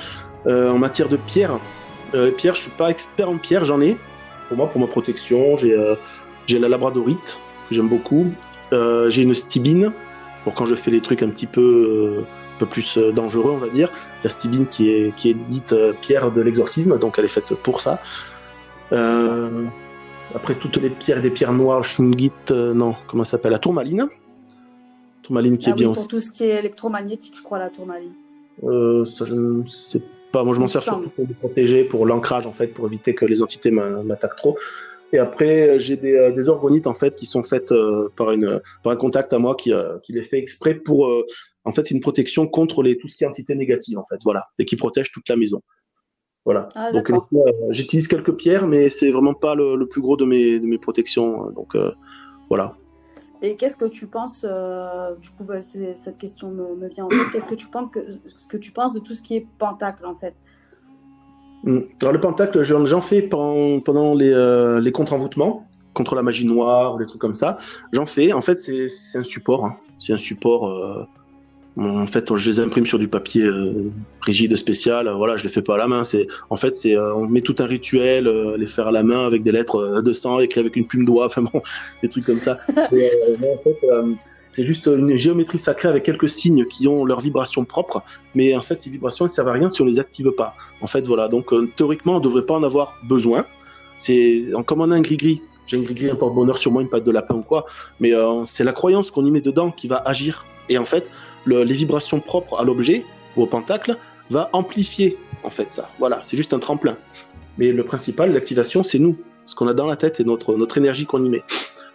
Euh, 0.48 0.72
en 0.72 0.78
matière 0.78 1.10
de 1.10 1.18
pierre, 1.18 1.60
euh, 2.16 2.32
pierre, 2.32 2.56
je 2.56 2.62
suis 2.62 2.72
pas 2.72 2.90
expert 2.90 3.30
en 3.30 3.38
pierre, 3.38 3.66
j'en 3.66 3.82
ai. 3.82 3.98
Pour 4.48 4.58
moi, 4.58 4.68
pour 4.68 4.82
ma 4.82 4.88
protection, 4.88 5.58
j'ai 5.58 5.74
euh, 5.74 5.96
j'ai 6.48 6.60
la 6.60 6.70
labradorite 6.70 7.40
que 7.68 7.76
j'aime 7.76 7.90
beaucoup. 7.90 8.28
Euh, 8.74 9.10
j'ai 9.10 9.24
une 9.24 9.36
stibine 9.36 9.92
pour 10.44 10.54
quand 10.54 10.66
je 10.66 10.76
fais 10.76 10.92
les 10.92 11.02
trucs 11.02 11.22
un 11.22 11.30
petit 11.30 11.46
peu 11.46 12.24
plus 12.72 12.98
dangereux, 12.98 13.52
on 13.52 13.58
va 13.58 13.70
dire. 13.70 13.92
La 14.24 14.30
stibine 14.30 14.68
qui 14.68 14.90
est 14.90 15.14
qui 15.16 15.30
est 15.30 15.34
dite 15.34 15.76
pierre 16.02 16.32
de 16.32 16.42
l'exorcisme, 16.42 16.98
donc 16.98 17.20
elle 17.20 17.26
est 17.26 17.30
faite 17.30 17.54
pour 17.56 17.82
ça. 17.82 18.02
Après 20.36 20.56
toutes 20.56 20.78
les 20.78 20.90
pierres, 20.90 21.22
des 21.22 21.30
pierres 21.30 21.54
noires, 21.54 21.84
shungit, 21.84 22.32
non, 22.52 22.96
comment 23.08 23.24
ça 23.24 23.32
s'appelle? 23.32 23.52
La 23.52 23.60
tourmaline. 23.60 24.08
Tourmaline 25.24 25.58
qui 25.58 25.70
ah 25.70 25.72
est 25.72 25.76
bien 25.76 25.90
aussi. 25.90 26.02
Pour 26.02 26.08
tout 26.08 26.20
ce 26.20 26.32
qui 26.32 26.44
est 26.44 26.60
électromagnétique, 26.60 27.36
je 27.38 27.44
crois, 27.44 27.60
la 27.60 27.70
tourmaline. 27.70 28.14
ça, 28.62 29.26
je 29.26 29.36
ne 29.36 29.68
sais 29.68 30.02
pas, 30.32 30.44
moi 30.44 30.54
je 30.54 30.60
m'en 30.60 30.68
sers 30.68 30.82
surtout 30.82 31.10
pour 31.10 31.28
me 31.28 31.34
protéger, 31.34 31.84
pour 31.84 32.06
l'ancrage 32.06 32.46
en 32.46 32.54
fait, 32.54 32.68
pour 32.68 32.88
éviter 32.88 33.16
que 33.16 33.26
les 33.26 33.42
entités 33.42 33.72
m'attaquent 33.72 34.36
trop. 34.36 34.58
Et 35.12 35.18
après, 35.18 35.80
j'ai 35.80 35.98
des, 35.98 36.14
euh, 36.14 36.32
des, 36.32 36.50
orgonites 36.50 36.86
en 36.86 36.94
fait 36.94 37.16
qui 37.16 37.26
sont 37.26 37.42
faites 37.44 37.72
euh, 37.72 38.10
par, 38.16 38.32
une, 38.32 38.62
par 38.84 38.94
un 38.94 38.96
contact 38.96 39.34
à 39.34 39.40
moi 39.40 39.56
qui, 39.56 39.74
euh, 39.74 39.98
qui 40.04 40.14
les 40.14 40.22
fait 40.22 40.38
exprès 40.38 40.76
pour 40.76 41.10
en 41.66 41.72
fait 41.72 41.90
une 41.92 42.00
protection 42.00 42.48
contre 42.48 42.84
les, 42.84 42.98
tout 42.98 43.08
ce 43.08 43.18
qui 43.18 43.24
est 43.24 43.28
entités 43.28 43.56
négatives 43.56 43.98
en 43.98 44.06
fait, 44.06 44.20
voilà, 44.24 44.48
et 44.60 44.66
qui 44.66 44.76
protège 44.76 45.12
toute 45.12 45.28
la 45.30 45.36
maison. 45.36 45.62
Voilà. 46.50 46.70
Ah, 46.74 46.92
donc 46.92 47.12
j'utilise 47.70 48.08
quelques 48.08 48.34
pierres, 48.34 48.66
mais 48.66 48.90
c'est 48.90 49.12
vraiment 49.12 49.36
pas 49.36 49.54
le, 49.54 49.76
le, 49.76 49.88
plus 49.88 50.02
gros 50.02 50.18
de 50.18 50.26
mes, 50.26 50.60
de 50.60 50.66
mes 50.66 50.80
protections. 50.80 51.52
Donc 51.52 51.76
voilà. 52.50 52.74
Et 53.42 53.56
qu'est-ce 53.56 53.78
que 53.78 53.86
tu 53.86 54.08
penses, 54.08 54.46
euh, 54.48 55.16
du 55.16 55.30
coup, 55.30 55.46
bah, 55.46 55.62
cette 55.62 56.18
question 56.18 56.50
me, 56.50 56.76
me, 56.76 56.88
vient 56.88 57.06
en 57.06 57.08
tête, 57.08 57.30
qu'est-ce 57.32 57.48
que 57.48 57.56
tu 57.56 57.68
penses 57.68 57.90
que, 57.92 58.00
ce 58.26 58.48
que 58.48 58.58
tu 58.58 58.72
penses 58.72 58.94
de 58.94 59.00
tout 59.00 59.14
ce 59.14 59.22
qui 59.22 59.38
est 59.38 59.48
pentacle, 59.58 60.06
en 60.06 60.16
fait? 60.16 60.34
Hmm. 61.64 61.80
Alors, 62.02 62.14
le 62.14 62.20
pentacle, 62.20 62.64
j'en 62.64 63.02
fais 63.02 63.22
pendant, 63.22 63.80
pendant 63.80 64.14
les, 64.14 64.32
euh, 64.32 64.82
les 64.82 64.92
contre-envoûtements, 64.92 65.68
contre 65.94 66.16
la 66.16 66.22
magie 66.22 66.46
noire, 66.46 66.98
des 66.98 67.06
trucs 67.06 67.22
comme 67.22 67.34
ça. 67.34 67.56
J'en 67.94 68.06
fais, 68.06 68.34
en 68.34 68.42
fait, 68.42 68.60
c'est 68.60 69.18
un 69.18 69.24
support. 69.24 69.66
Hein. 69.66 69.78
C'est 70.00 70.14
un 70.14 70.18
support 70.18 70.68
euh, 70.68 71.06
en 71.78 72.08
fait, 72.08 72.36
je 72.36 72.50
les 72.50 72.60
imprime 72.60 72.86
sur 72.86 73.00
du 73.00 73.08
papier 73.08 73.44
euh, 73.44 73.92
rigide 74.22 74.56
spécial. 74.56 75.10
Voilà, 75.16 75.38
je 75.38 75.44
les 75.44 75.50
fais 75.50 75.62
pas 75.62 75.76
à 75.76 75.78
la 75.78 75.88
main. 75.88 76.04
C'est, 76.04 76.28
en 76.50 76.58
fait, 76.58 76.76
c'est, 76.76 76.96
euh, 76.96 77.14
on 77.16 77.28
met 77.28 77.42
tout 77.42 77.56
un 77.60 77.66
rituel, 77.66 78.28
euh, 78.28 78.58
les 78.58 78.66
faire 78.66 78.88
à 78.88 78.92
la 78.92 79.04
main 79.04 79.26
avec 79.26 79.44
des 79.44 79.52
lettres 79.52 80.02
de 80.02 80.14
sang 80.14 80.40
écrites 80.40 80.62
avec 80.62 80.76
une 80.76 80.86
plume 80.86 81.06
d'oie, 81.06 81.26
enfin 81.28 81.42
bon, 81.42 81.62
des 82.04 82.10
trucs 82.10 82.26
comme 82.26 82.40
ça. 82.40 82.58
Et, 82.92 83.10
en 83.44 83.64
fait, 83.64 83.78
c'est 84.50 84.66
juste 84.66 84.88
une 84.88 85.16
géométrie 85.16 85.60
sacrée 85.60 85.88
avec 85.88 86.04
quelques 86.04 86.28
signes 86.28 86.66
qui 86.66 86.88
ont 86.88 87.06
leur 87.06 87.20
vibration 87.20 87.64
propre. 87.66 88.04
Mais 88.34 88.56
en 88.56 88.62
fait, 88.62 88.82
ces 88.82 88.90
vibrations 88.90 89.26
ne 89.26 89.30
servent 89.30 89.50
à 89.50 89.54
rien 89.54 89.70
si 89.70 89.82
on 89.82 89.86
les 89.86 90.00
active 90.00 90.32
pas. 90.32 90.56
En 90.82 90.88
fait, 90.88 91.06
voilà. 91.06 91.28
Donc, 91.28 91.54
théoriquement, 91.76 92.18
on 92.18 92.20
devrait 92.20 92.46
pas 92.46 92.56
en 92.56 92.64
avoir 92.64 93.00
besoin. 93.04 93.46
C'est, 93.96 94.48
comme 94.66 94.82
on 94.82 94.90
a 94.90 94.96
un 94.96 95.02
gris-gris, 95.02 95.42
j'ai 95.70 95.80
gris-gris, 95.82 96.10
un 96.10 96.16
porte-bonheur 96.16 96.58
sur 96.58 96.72
moi, 96.72 96.82
une 96.82 96.90
patte 96.90 97.04
de 97.04 97.12
lapin 97.12 97.36
ou 97.36 97.42
quoi. 97.42 97.66
Mais 98.00 98.12
c'est 98.46 98.64
la 98.64 98.74
croyance 98.74 99.12
qu'on 99.12 99.26
y 99.26 99.32
met 99.32 99.42
dedans 99.42 99.72
qui 99.72 99.88
va 99.88 99.98
agir. 100.06 100.46
Et 100.68 100.78
en 100.78 100.86
fait, 100.86 101.10
les 101.46 101.74
vibrations 101.74 102.20
propres 102.20 102.60
à 102.60 102.64
l'objet 102.64 103.06
ou 103.36 103.44
au 103.44 103.46
pentacle 103.46 103.98
va 104.30 104.50
amplifier 104.54 105.18
en 105.44 105.50
fait 105.50 105.74
ça. 105.74 105.90
Voilà, 106.00 106.20
c'est 106.24 106.38
juste 106.38 106.54
un 106.54 106.60
tremplin. 106.60 106.98
Mais 107.58 107.72
le 107.72 107.84
principal, 107.84 108.34
l'activation, 108.34 108.84
c'est 108.84 109.00
nous, 109.00 109.18
ce 109.46 109.56
qu'on 109.56 109.68
a 109.68 109.74
dans 109.74 109.86
la 109.86 109.96
tête 109.96 110.20
et 110.20 110.24
notre, 110.24 110.56
notre 110.56 110.78
énergie 110.78 111.06
qu'on 111.06 111.24
y 111.24 111.30
met. 111.30 111.44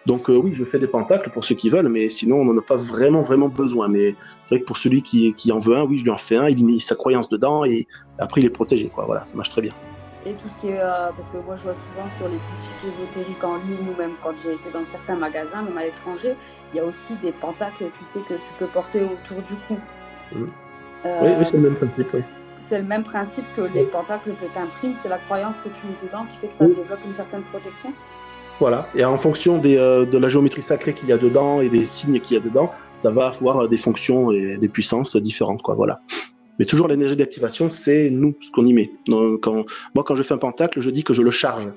Donc 0.05 0.29
euh, 0.29 0.35
oui, 0.35 0.53
je 0.53 0.63
fais 0.63 0.77
des 0.77 0.87
pentacles 0.87 1.31
pour 1.31 1.43
ceux 1.43 1.55
qui 1.55 1.69
veulent, 1.69 1.89
mais 1.89 2.09
sinon 2.09 2.41
on 2.41 2.45
n'en 2.45 2.57
a 2.57 2.61
pas 2.61 2.75
vraiment 2.75 3.23
vraiment 3.23 3.49
besoin. 3.49 3.87
Mais 3.87 4.15
c'est 4.45 4.55
vrai 4.55 4.61
que 4.61 4.65
pour 4.65 4.77
celui 4.77 5.01
qui, 5.01 5.33
qui 5.33 5.51
en 5.51 5.59
veut 5.59 5.75
un, 5.75 5.83
oui, 5.83 5.97
je 5.97 6.03
lui 6.03 6.11
en 6.11 6.17
fais 6.17 6.35
un, 6.35 6.47
il 6.47 6.63
met 6.63 6.79
sa 6.79 6.95
croyance 6.95 7.27
dedans 7.29 7.65
et 7.65 7.87
après 8.19 8.41
il 8.41 8.45
est 8.45 8.51
protégé. 8.51 8.91
Voilà, 8.93 9.23
ça 9.23 9.35
marche 9.35 9.49
très 9.49 9.61
bien 9.61 9.71
et 10.25 10.33
tout 10.33 10.49
ce 10.49 10.57
qui 10.57 10.69
est. 10.69 10.79
Euh, 10.79 11.11
parce 11.15 11.29
que 11.29 11.37
moi, 11.37 11.55
je 11.55 11.63
vois 11.63 11.75
souvent 11.75 12.09
sur 12.09 12.27
les 12.27 12.37
boutiques 12.37 12.83
ésotériques 12.87 13.43
en 13.43 13.57
ligne 13.57 13.89
ou 13.93 13.97
même 13.97 14.13
quand 14.21 14.33
j'ai 14.41 14.53
été 14.53 14.69
dans 14.71 14.83
certains 14.83 15.15
magasins, 15.15 15.61
même 15.61 15.77
à 15.77 15.83
l'étranger, 15.83 16.35
il 16.73 16.77
y 16.77 16.79
a 16.79 16.85
aussi 16.85 17.15
des 17.21 17.31
pentacles, 17.31 17.85
tu 17.97 18.03
sais, 18.03 18.19
que 18.27 18.33
tu 18.33 18.51
peux 18.59 18.67
porter 18.67 19.03
autour 19.03 19.41
du 19.43 19.55
cou. 19.67 19.79
Mmh. 20.33 20.43
Euh, 21.05 21.35
oui, 21.39 21.45
c'est 21.45 21.57
le 21.57 21.69
même 21.69 21.75
principe. 21.75 22.13
Oui. 22.13 22.21
C'est 22.57 22.79
le 22.79 22.85
même 22.85 23.03
principe 23.03 23.45
que 23.55 23.61
les 23.61 23.83
pentacles 23.83 24.31
que 24.31 24.45
tu 24.51 24.57
imprimes, 24.57 24.95
c'est 24.95 25.09
la 25.09 25.19
croyance 25.19 25.57
que 25.57 25.69
tu 25.69 25.85
mets 25.85 25.97
dedans 26.03 26.25
qui 26.29 26.37
fait 26.37 26.47
que 26.47 26.55
ça 26.55 26.65
développe 26.65 26.99
une 27.05 27.11
certaine 27.11 27.43
protection. 27.43 27.93
Voilà, 28.59 28.87
et 28.95 29.03
en 29.03 29.17
fonction 29.17 29.57
des, 29.57 29.77
euh, 29.77 30.05
de 30.05 30.17
la 30.17 30.29
géométrie 30.29 30.61
sacrée 30.61 30.93
qu'il 30.93 31.09
y 31.09 31.11
a 31.11 31.17
dedans 31.17 31.59
et 31.59 31.69
des 31.69 31.85
signes 31.85 32.19
qu'il 32.21 32.37
y 32.37 32.39
a 32.39 32.43
dedans, 32.43 32.71
ça 32.97 33.11
va 33.11 33.27
avoir 33.27 33.67
des 33.67 33.77
fonctions 33.77 34.31
et 34.31 34.57
des 34.57 34.69
puissances 34.69 35.15
différentes. 35.17 35.61
Quoi, 35.61 35.75
voilà. 35.75 35.99
Mais 36.59 36.65
toujours 36.65 36.87
l'énergie 36.87 37.17
d'activation, 37.17 37.69
c'est 37.69 38.09
nous, 38.09 38.35
ce 38.41 38.49
qu'on 38.51 38.65
y 38.65 38.73
met. 38.73 38.91
Donc, 39.07 39.45
moi, 39.93 40.03
quand 40.05 40.15
je 40.15 40.23
fais 40.23 40.33
un 40.33 40.37
pentacle, 40.37 40.79
je 40.79 40.89
dis 40.89 41.03
que 41.03 41.13
je 41.13 41.21
le 41.21 41.31
charge. 41.31 41.71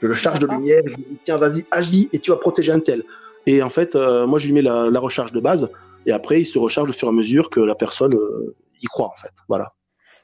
Je 0.00 0.06
le 0.06 0.14
charge 0.14 0.38
de 0.38 0.46
lumière, 0.46 0.82
je 0.86 0.96
dis, 0.96 1.18
tiens, 1.24 1.36
vas-y, 1.36 1.66
agis 1.70 2.08
et 2.12 2.18
tu 2.20 2.30
vas 2.30 2.36
protéger 2.36 2.72
un 2.72 2.80
tel. 2.80 3.04
Et 3.46 3.62
en 3.62 3.70
fait, 3.70 3.94
euh, 3.94 4.26
moi, 4.26 4.38
je 4.38 4.46
lui 4.46 4.52
mets 4.52 4.62
la, 4.62 5.00
recharge 5.00 5.32
de 5.32 5.40
base 5.40 5.70
et 6.06 6.12
après, 6.12 6.40
il 6.40 6.46
se 6.46 6.58
recharge 6.58 6.90
au 6.90 6.92
fur 6.92 7.08
et 7.08 7.10
à 7.10 7.14
mesure 7.14 7.50
que 7.50 7.60
la 7.60 7.74
personne 7.74 8.14
euh, 8.14 8.56
y 8.80 8.86
croit, 8.86 9.08
en 9.08 9.16
fait. 9.20 9.32
Voilà. 9.48 9.74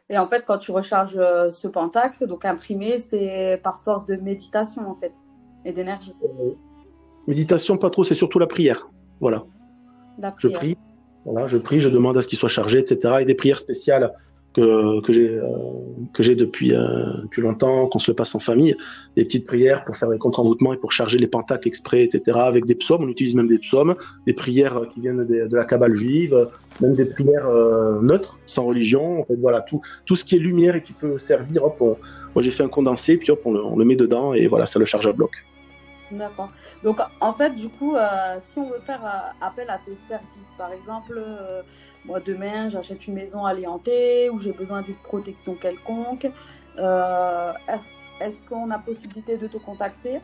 Et 0.08 0.18
en 0.18 0.28
fait, 0.28 0.44
quand 0.46 0.58
tu 0.58 0.70
recharges 0.70 1.16
euh, 1.16 1.50
ce 1.50 1.68
pentacle, 1.68 2.26
donc 2.26 2.44
imprimé, 2.44 2.98
c'est 2.98 3.60
par 3.62 3.82
force 3.82 4.06
de 4.06 4.16
méditation, 4.16 4.88
en 4.88 4.94
fait, 4.94 5.12
et 5.64 5.72
d'énergie. 5.72 6.14
méditation, 7.26 7.76
pas 7.76 7.90
trop, 7.90 8.04
c'est 8.04 8.14
surtout 8.14 8.38
la 8.38 8.46
prière. 8.46 8.88
Voilà. 9.20 9.44
La 10.18 10.32
prière. 10.32 10.52
Je 10.52 10.56
prie, 10.56 10.78
je 11.46 11.58
prie, 11.58 11.80
je 11.80 11.88
demande 11.88 12.16
à 12.16 12.22
ce 12.22 12.28
qu'il 12.28 12.38
soit 12.38 12.48
chargé, 12.48 12.78
etc. 12.78 13.16
Et 13.20 13.24
des 13.24 13.34
prières 13.34 13.58
spéciales 13.58 14.12
que, 14.56 15.00
que 15.02 15.12
j'ai 15.12 15.38
euh, 15.38 16.34
depuis 16.34 16.72
euh, 16.74 17.22
depuis 17.24 17.42
longtemps, 17.42 17.86
qu'on 17.88 17.98
se 17.98 18.10
passe 18.10 18.34
en 18.34 18.38
famille, 18.38 18.74
des 19.16 19.24
petites 19.24 19.46
prières 19.46 19.84
pour 19.84 19.96
faire 19.96 20.08
les 20.08 20.18
contre-envoûtements 20.18 20.72
et 20.72 20.78
pour 20.78 20.92
charger 20.92 21.18
les 21.18 21.26
pentacles 21.26 21.68
exprès, 21.68 22.04
etc. 22.04 22.38
Avec 22.40 22.64
des 22.64 22.74
psaumes, 22.74 23.04
on 23.04 23.08
utilise 23.08 23.34
même 23.34 23.48
des 23.48 23.58
psaumes, 23.58 23.94
des 24.26 24.32
prières 24.32 24.88
qui 24.92 25.00
viennent 25.00 25.26
de, 25.26 25.46
de 25.46 25.56
la 25.56 25.64
cabale 25.64 25.94
juive, 25.94 26.48
même 26.80 26.94
des 26.94 27.04
prières 27.04 27.48
euh, 27.48 28.00
neutres, 28.00 28.38
sans 28.46 28.64
religion. 28.64 29.20
En 29.20 29.24
fait, 29.24 29.36
voilà, 29.36 29.60
tout 29.60 29.80
tout 30.06 30.16
ce 30.16 30.24
qui 30.24 30.36
est 30.36 30.40
lumière 30.40 30.74
et 30.74 30.82
qui 30.82 30.94
peut 30.94 31.18
servir. 31.18 31.64
Hop, 31.64 31.78
moi 32.34 32.42
j'ai 32.42 32.50
fait 32.50 32.62
un 32.62 32.68
condensé, 32.68 33.18
puis 33.18 33.30
hop, 33.30 33.42
on 33.44 33.52
le, 33.52 33.62
on 33.62 33.76
le 33.76 33.84
met 33.84 33.96
dedans 33.96 34.32
et 34.32 34.46
voilà, 34.46 34.66
ça 34.66 34.78
le 34.78 34.86
charge 34.86 35.06
à 35.06 35.12
bloc. 35.12 35.32
D'accord. 36.10 36.50
Donc, 36.84 37.00
en 37.20 37.32
fait, 37.32 37.54
du 37.54 37.68
coup, 37.68 37.96
euh, 37.96 38.36
si 38.38 38.58
on 38.58 38.70
veut 38.70 38.80
faire 38.80 39.04
euh, 39.04 39.44
appel 39.44 39.68
à 39.68 39.78
tes 39.78 39.94
services, 39.94 40.52
par 40.56 40.72
exemple, 40.72 41.14
euh, 41.16 41.62
moi, 42.04 42.20
demain, 42.20 42.68
j'achète 42.68 43.06
une 43.06 43.14
maison 43.14 43.44
à 43.44 43.52
Léanté 43.52 44.30
ou 44.30 44.38
j'ai 44.38 44.52
besoin 44.52 44.82
d'une 44.82 44.96
protection 44.96 45.54
quelconque, 45.54 46.30
est-ce 46.78 48.42
qu'on 48.42 48.70
a 48.70 48.78
possibilité 48.78 49.36
de 49.38 49.46
te 49.46 49.56
contacter 49.56 50.20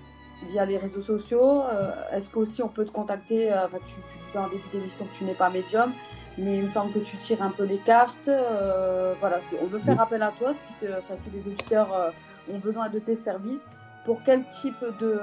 via 0.49 0.65
les 0.65 0.77
réseaux 0.77 1.01
sociaux? 1.01 1.63
Est-ce 2.13 2.31
qu'aussi 2.31 2.63
on 2.63 2.69
peut 2.69 2.85
te 2.85 2.91
contacter 2.91 3.51
tu, 3.87 3.95
tu, 4.09 4.19
disais 4.19 4.39
en 4.39 4.49
début 4.49 4.69
d'émission 4.71 5.07
que 5.07 5.15
tu 5.15 5.25
n'es 5.25 5.35
pas 5.35 5.49
médium, 5.49 5.95
mais 6.37 6.57
il 6.57 6.65
me 6.65 6.69
semble 6.69 6.93
que 6.93 6.99
tu 6.99 7.17
tires 7.17 7.43
un 7.43 7.51
peu 7.51 7.65
les 7.65 7.79
cartes. 7.79 8.29
voilà, 9.19 9.41
si 9.41 9.57
on 9.63 9.67
veut 9.67 9.79
faire 9.79 9.99
appel 9.99 10.23
à 10.23 10.31
toi, 10.31 10.53
si 10.53 11.31
les 11.31 11.49
auditeurs 11.49 12.13
ont 12.53 12.59
besoin 12.59 12.91
de 12.91 12.99
tes 12.99 13.15
services, 13.15 13.71
pour 14.05 14.23
quel 14.25 14.45
type 14.47 14.85
de, 15.01 15.19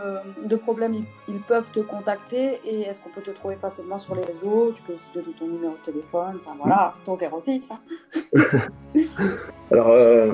de 0.45 0.55
problème 0.55 1.03
ils, 1.27 1.39
peuvent 1.41 1.69
te 1.71 1.79
contacter 1.79 2.59
et 2.65 2.81
est-ce 2.81 3.01
qu'on 3.01 3.09
peut 3.09 3.21
te 3.21 3.31
trouver 3.31 3.55
facilement 3.55 3.97
sur 3.97 4.15
les 4.15 4.23
réseaux 4.23 4.71
Tu 4.73 4.81
peux 4.83 4.93
aussi 4.93 5.11
donner 5.13 5.33
ton 5.37 5.47
numéro 5.47 5.73
de 5.73 5.91
téléphone, 5.91 6.37
enfin 6.39 6.55
voilà, 6.57 6.93
ton 7.03 7.15
06. 7.15 7.69
Hein. 7.71 7.79
Alors, 9.71 9.89
euh, 9.89 10.31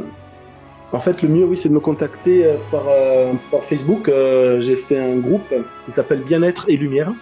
en 0.91 0.99
fait, 0.99 1.21
le 1.21 1.29
mieux, 1.29 1.45
oui, 1.45 1.57
c'est 1.57 1.69
de 1.69 1.73
me 1.73 1.79
contacter 1.79 2.45
euh, 2.45 2.57
par, 2.71 2.83
euh, 2.87 3.33
par 3.49 3.63
Facebook. 3.63 4.11
J'ai 4.59 4.75
fait 4.75 4.99
un 4.99 5.17
groupe 5.17 5.53
qui 5.85 5.91
s'appelle 5.91 6.21
Bien-être 6.21 6.65
et 6.67 6.77
Lumière. 6.77 7.13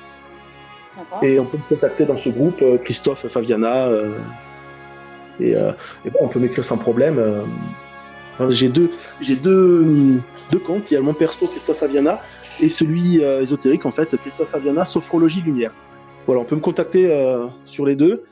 Et 1.22 1.40
on 1.40 1.46
peut 1.46 1.58
me 1.58 1.76
contacter 1.76 2.06
dans 2.06 2.18
ce 2.18 2.30
groupe, 2.30 2.62
Christophe, 2.84 3.28
Faviana. 3.28 3.90
et, 5.40 5.52
et 5.52 6.12
on 6.20 6.28
peut 6.28 6.40
m'écrire 6.40 6.66
sans 6.66 6.78
problème. 6.78 7.20
J'ai 8.50 8.70
deux, 8.70 8.92
j'ai 9.22 9.36
deux, 9.36 10.20
deux 10.54 10.60
comptes. 10.60 10.92
Il 10.92 10.94
y 10.94 10.98
a 10.98 11.02
mon 11.02 11.14
perso 11.14 11.48
Christophe 11.48 11.82
Aviana 11.84 12.22
et 12.62 12.70
celui 12.70 13.24
euh, 13.24 13.42
ésotérique 13.42 13.86
en 13.86 13.92
fait 13.92 14.16
Christophe 14.18 14.54
Aviana 14.54 14.86
Sophrologie 14.86 15.42
Lumière. 15.42 15.72
Voilà, 16.26 16.42
on 16.42 16.46
peut 16.46 16.56
me 16.56 16.62
contacter 16.62 17.12
euh, 17.12 17.48
sur 17.66 17.86
les 17.86 17.96
deux. 17.96 18.24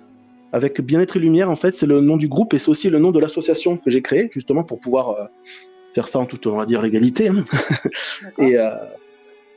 avec 0.53 0.81
Bien-être 0.81 1.17
et 1.17 1.19
Lumière, 1.19 1.49
en 1.49 1.55
fait, 1.55 1.75
c'est 1.75 1.85
le 1.85 1.99
nom 1.99 2.17
du 2.17 2.27
groupe 2.27 2.53
et 2.53 2.57
c'est 2.57 2.69
aussi 2.69 2.89
le 2.89 2.99
nom 2.99 3.11
de 3.11 3.19
l'association 3.19 3.77
que 3.77 3.89
j'ai 3.89 4.01
créée, 4.01 4.29
justement 4.31 4.63
pour 4.63 4.79
pouvoir 4.79 5.09
euh, 5.09 5.25
faire 5.93 6.07
ça 6.07 6.19
en 6.19 6.25
toute, 6.25 6.45
on 6.47 6.57
va 6.57 6.65
dire, 6.65 6.81
légalité. 6.81 7.29
Hein. 7.29 7.43
et, 8.37 8.57
euh, 8.57 8.69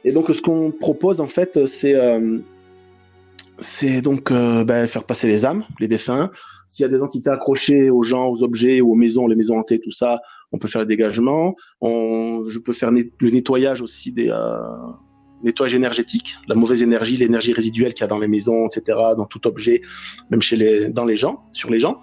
et, 0.04 0.12
donc, 0.12 0.28
ce 0.34 0.42
qu'on 0.42 0.72
propose, 0.72 1.20
en 1.20 1.28
fait, 1.28 1.66
c'est 1.66 1.94
c'est 3.58 4.02
donc 4.02 4.32
ben, 4.32 4.88
faire 4.88 5.04
passer 5.04 5.28
les 5.28 5.46
âmes, 5.46 5.64
les 5.78 5.86
défunts. 5.86 6.30
S'il 6.66 6.82
y 6.82 6.86
a 6.86 6.90
des 6.90 7.00
entités 7.00 7.30
accrochées 7.30 7.88
aux 7.88 8.02
gens, 8.02 8.28
aux 8.28 8.42
objets, 8.42 8.80
aux 8.80 8.96
maisons, 8.96 9.28
les 9.28 9.36
maisons 9.36 9.56
hantées, 9.56 9.78
tout 9.78 9.92
ça, 9.92 10.20
on 10.54 10.58
peut 10.58 10.68
faire 10.68 10.82
le 10.82 10.86
dégagement. 10.86 11.56
On, 11.80 12.44
je 12.46 12.60
peux 12.60 12.72
faire 12.72 12.92
le 12.92 13.30
nettoyage 13.30 13.82
aussi 13.82 14.12
des, 14.12 14.30
nettoyage 15.42 15.74
énergétique, 15.74 16.38
la 16.48 16.54
mauvaise 16.54 16.82
énergie, 16.82 17.16
l'énergie 17.16 17.52
résiduelle 17.52 17.92
qu'il 17.92 18.02
y 18.02 18.04
a 18.04 18.08
dans 18.08 18.18
les 18.18 18.28
maisons, 18.28 18.66
etc., 18.66 18.98
dans 19.16 19.26
tout 19.26 19.46
objet, 19.46 19.82
même 20.30 20.40
chez 20.40 20.56
les, 20.56 20.88
dans 20.88 21.04
les 21.04 21.16
gens, 21.16 21.44
sur 21.52 21.70
les 21.70 21.78
gens. 21.80 22.00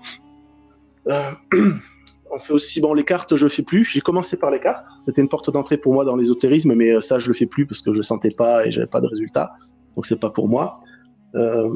Euh, 1.07 1.31
on 2.31 2.39
fait 2.39 2.53
aussi, 2.53 2.81
bon, 2.81 2.93
les 2.93 3.03
cartes, 3.03 3.35
je 3.35 3.45
le 3.45 3.49
fais 3.49 3.63
plus. 3.63 3.85
J'ai 3.85 4.01
commencé 4.01 4.37
par 4.37 4.51
les 4.51 4.59
cartes. 4.59 4.85
C'était 4.99 5.21
une 5.21 5.29
porte 5.29 5.49
d'entrée 5.49 5.77
pour 5.77 5.93
moi 5.93 6.03
dans 6.03 6.17
l'ésotérisme, 6.17 6.75
mais 6.75 6.91
euh, 6.91 6.99
ça, 6.99 7.19
je 7.19 7.27
le 7.29 7.33
fais 7.33 7.47
plus 7.47 7.65
parce 7.65 7.81
que 7.81 7.91
je 7.91 7.97
le 7.97 8.03
sentais 8.03 8.31
pas 8.31 8.65
et 8.65 8.71
j'avais 8.71 8.87
pas 8.87 9.01
de 9.01 9.07
résultat. 9.07 9.53
Donc, 9.95 10.05
c'est 10.05 10.19
pas 10.19 10.29
pour 10.29 10.49
moi. 10.49 10.79
Euh, 11.33 11.69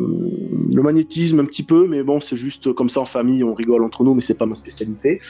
le 0.71 0.81
magnétisme, 0.81 1.39
un 1.39 1.45
petit 1.45 1.63
peu, 1.63 1.87
mais 1.87 2.03
bon, 2.03 2.19
c'est 2.19 2.35
juste 2.35 2.73
comme 2.73 2.89
ça 2.89 2.99
en 2.99 3.05
famille, 3.05 3.43
on 3.43 3.53
rigole 3.53 3.83
entre 3.83 4.03
nous, 4.03 4.13
mais 4.13 4.21
c'est 4.21 4.37
pas 4.37 4.45
ma 4.45 4.55
spécialité. 4.55 5.21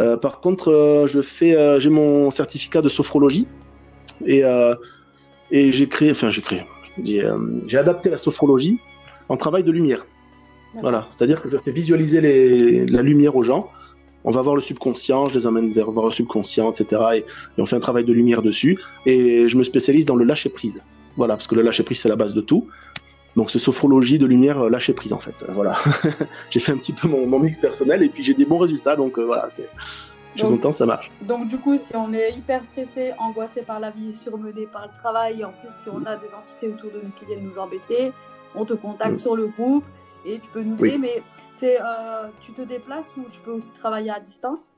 Euh, 0.00 0.16
par 0.16 0.40
contre, 0.40 0.72
euh, 0.72 1.06
je 1.06 1.22
fais, 1.22 1.56
euh, 1.56 1.78
j'ai 1.78 1.90
mon 1.90 2.30
certificat 2.30 2.82
de 2.82 2.88
sophrologie 2.88 3.46
et 4.26 4.42
et 5.50 5.72
j'ai 5.72 5.88
créé, 5.88 6.10
enfin 6.10 6.30
j'ai 6.30 6.40
créé, 6.40 6.62
j'ai 7.04 7.78
adapté 7.78 8.08
la 8.10 8.18
sophrologie 8.18 8.78
en 9.28 9.36
travail 9.36 9.62
de 9.62 9.70
lumière. 9.70 10.06
Voilà, 10.80 11.06
c'est-à-dire 11.10 11.40
que 11.40 11.50
je 11.50 11.56
fais 11.58 11.70
visualiser 11.70 12.20
les, 12.20 12.86
la 12.86 13.02
lumière 13.02 13.36
aux 13.36 13.42
gens. 13.42 13.70
On 14.24 14.30
va 14.30 14.42
voir 14.42 14.56
le 14.56 14.62
subconscient, 14.62 15.26
je 15.26 15.38
les 15.38 15.46
amène 15.46 15.72
vers 15.72 15.90
voir 15.90 16.06
le 16.06 16.12
subconscient, 16.12 16.72
etc. 16.72 17.02
Et, 17.16 17.24
on 17.58 17.66
fait 17.66 17.76
un 17.76 17.80
travail 17.80 18.04
de 18.04 18.12
lumière 18.12 18.42
dessus. 18.42 18.80
Et 19.06 19.48
je 19.48 19.56
me 19.56 19.62
spécialise 19.62 20.06
dans 20.06 20.16
le 20.16 20.24
lâcher 20.24 20.48
prise. 20.48 20.80
Voilà, 21.16 21.34
parce 21.36 21.46
que 21.46 21.54
le 21.54 21.62
lâcher 21.62 21.82
prise 21.84 22.00
c'est 22.00 22.08
la 22.08 22.16
base 22.16 22.34
de 22.34 22.40
tout. 22.40 22.66
Donc 23.36 23.50
c'est 23.50 23.58
sophrologie 23.58 24.18
de 24.18 24.26
lumière 24.26 24.60
euh, 24.60 24.70
lâcher 24.70 24.92
prise 24.92 25.12
en 25.12 25.18
fait. 25.18 25.34
Voilà, 25.48 25.76
j'ai 26.50 26.60
fait 26.60 26.72
un 26.72 26.76
petit 26.76 26.92
peu 26.92 27.08
mon, 27.08 27.26
mon, 27.26 27.38
mix 27.38 27.58
personnel 27.58 28.02
et 28.02 28.08
puis 28.08 28.24
j'ai 28.24 28.34
des 28.34 28.44
bons 28.44 28.58
résultats. 28.58 28.96
Donc 28.96 29.18
euh, 29.18 29.24
voilà, 29.24 29.48
c'est 29.50 29.68
je 30.34 30.40
suis 30.40 30.48
content, 30.48 30.72
ça 30.72 30.86
marche. 30.86 31.10
Donc, 31.22 31.46
du 31.46 31.58
coup, 31.58 31.76
si 31.78 31.94
on 31.94 32.12
est 32.12 32.32
hyper 32.32 32.64
stressé, 32.64 33.12
angoissé 33.18 33.62
par 33.62 33.78
la 33.78 33.90
vie, 33.90 34.12
surmené 34.12 34.66
par 34.66 34.88
le 34.88 34.92
travail, 34.92 35.40
et 35.40 35.44
en 35.44 35.52
plus, 35.52 35.68
si 35.68 35.88
on 35.88 36.04
a 36.04 36.16
des 36.16 36.34
entités 36.34 36.68
autour 36.68 36.90
de 36.90 37.00
nous 37.04 37.12
qui 37.12 37.24
viennent 37.24 37.44
nous 37.44 37.58
embêter, 37.58 38.12
on 38.54 38.64
te 38.64 38.74
contacte 38.74 39.16
sur 39.16 39.36
le 39.36 39.46
groupe 39.46 39.84
et 40.24 40.38
tu 40.38 40.48
peux 40.50 40.62
nous 40.62 40.76
aider. 40.84 40.98
Mais 40.98 41.22
c'est, 41.52 41.80
euh, 41.80 42.28
tu 42.40 42.52
te 42.52 42.62
déplaces 42.62 43.12
ou 43.16 43.24
tu 43.30 43.40
peux 43.40 43.52
aussi 43.52 43.72
travailler 43.72 44.10
à 44.10 44.18
distance? 44.18 44.74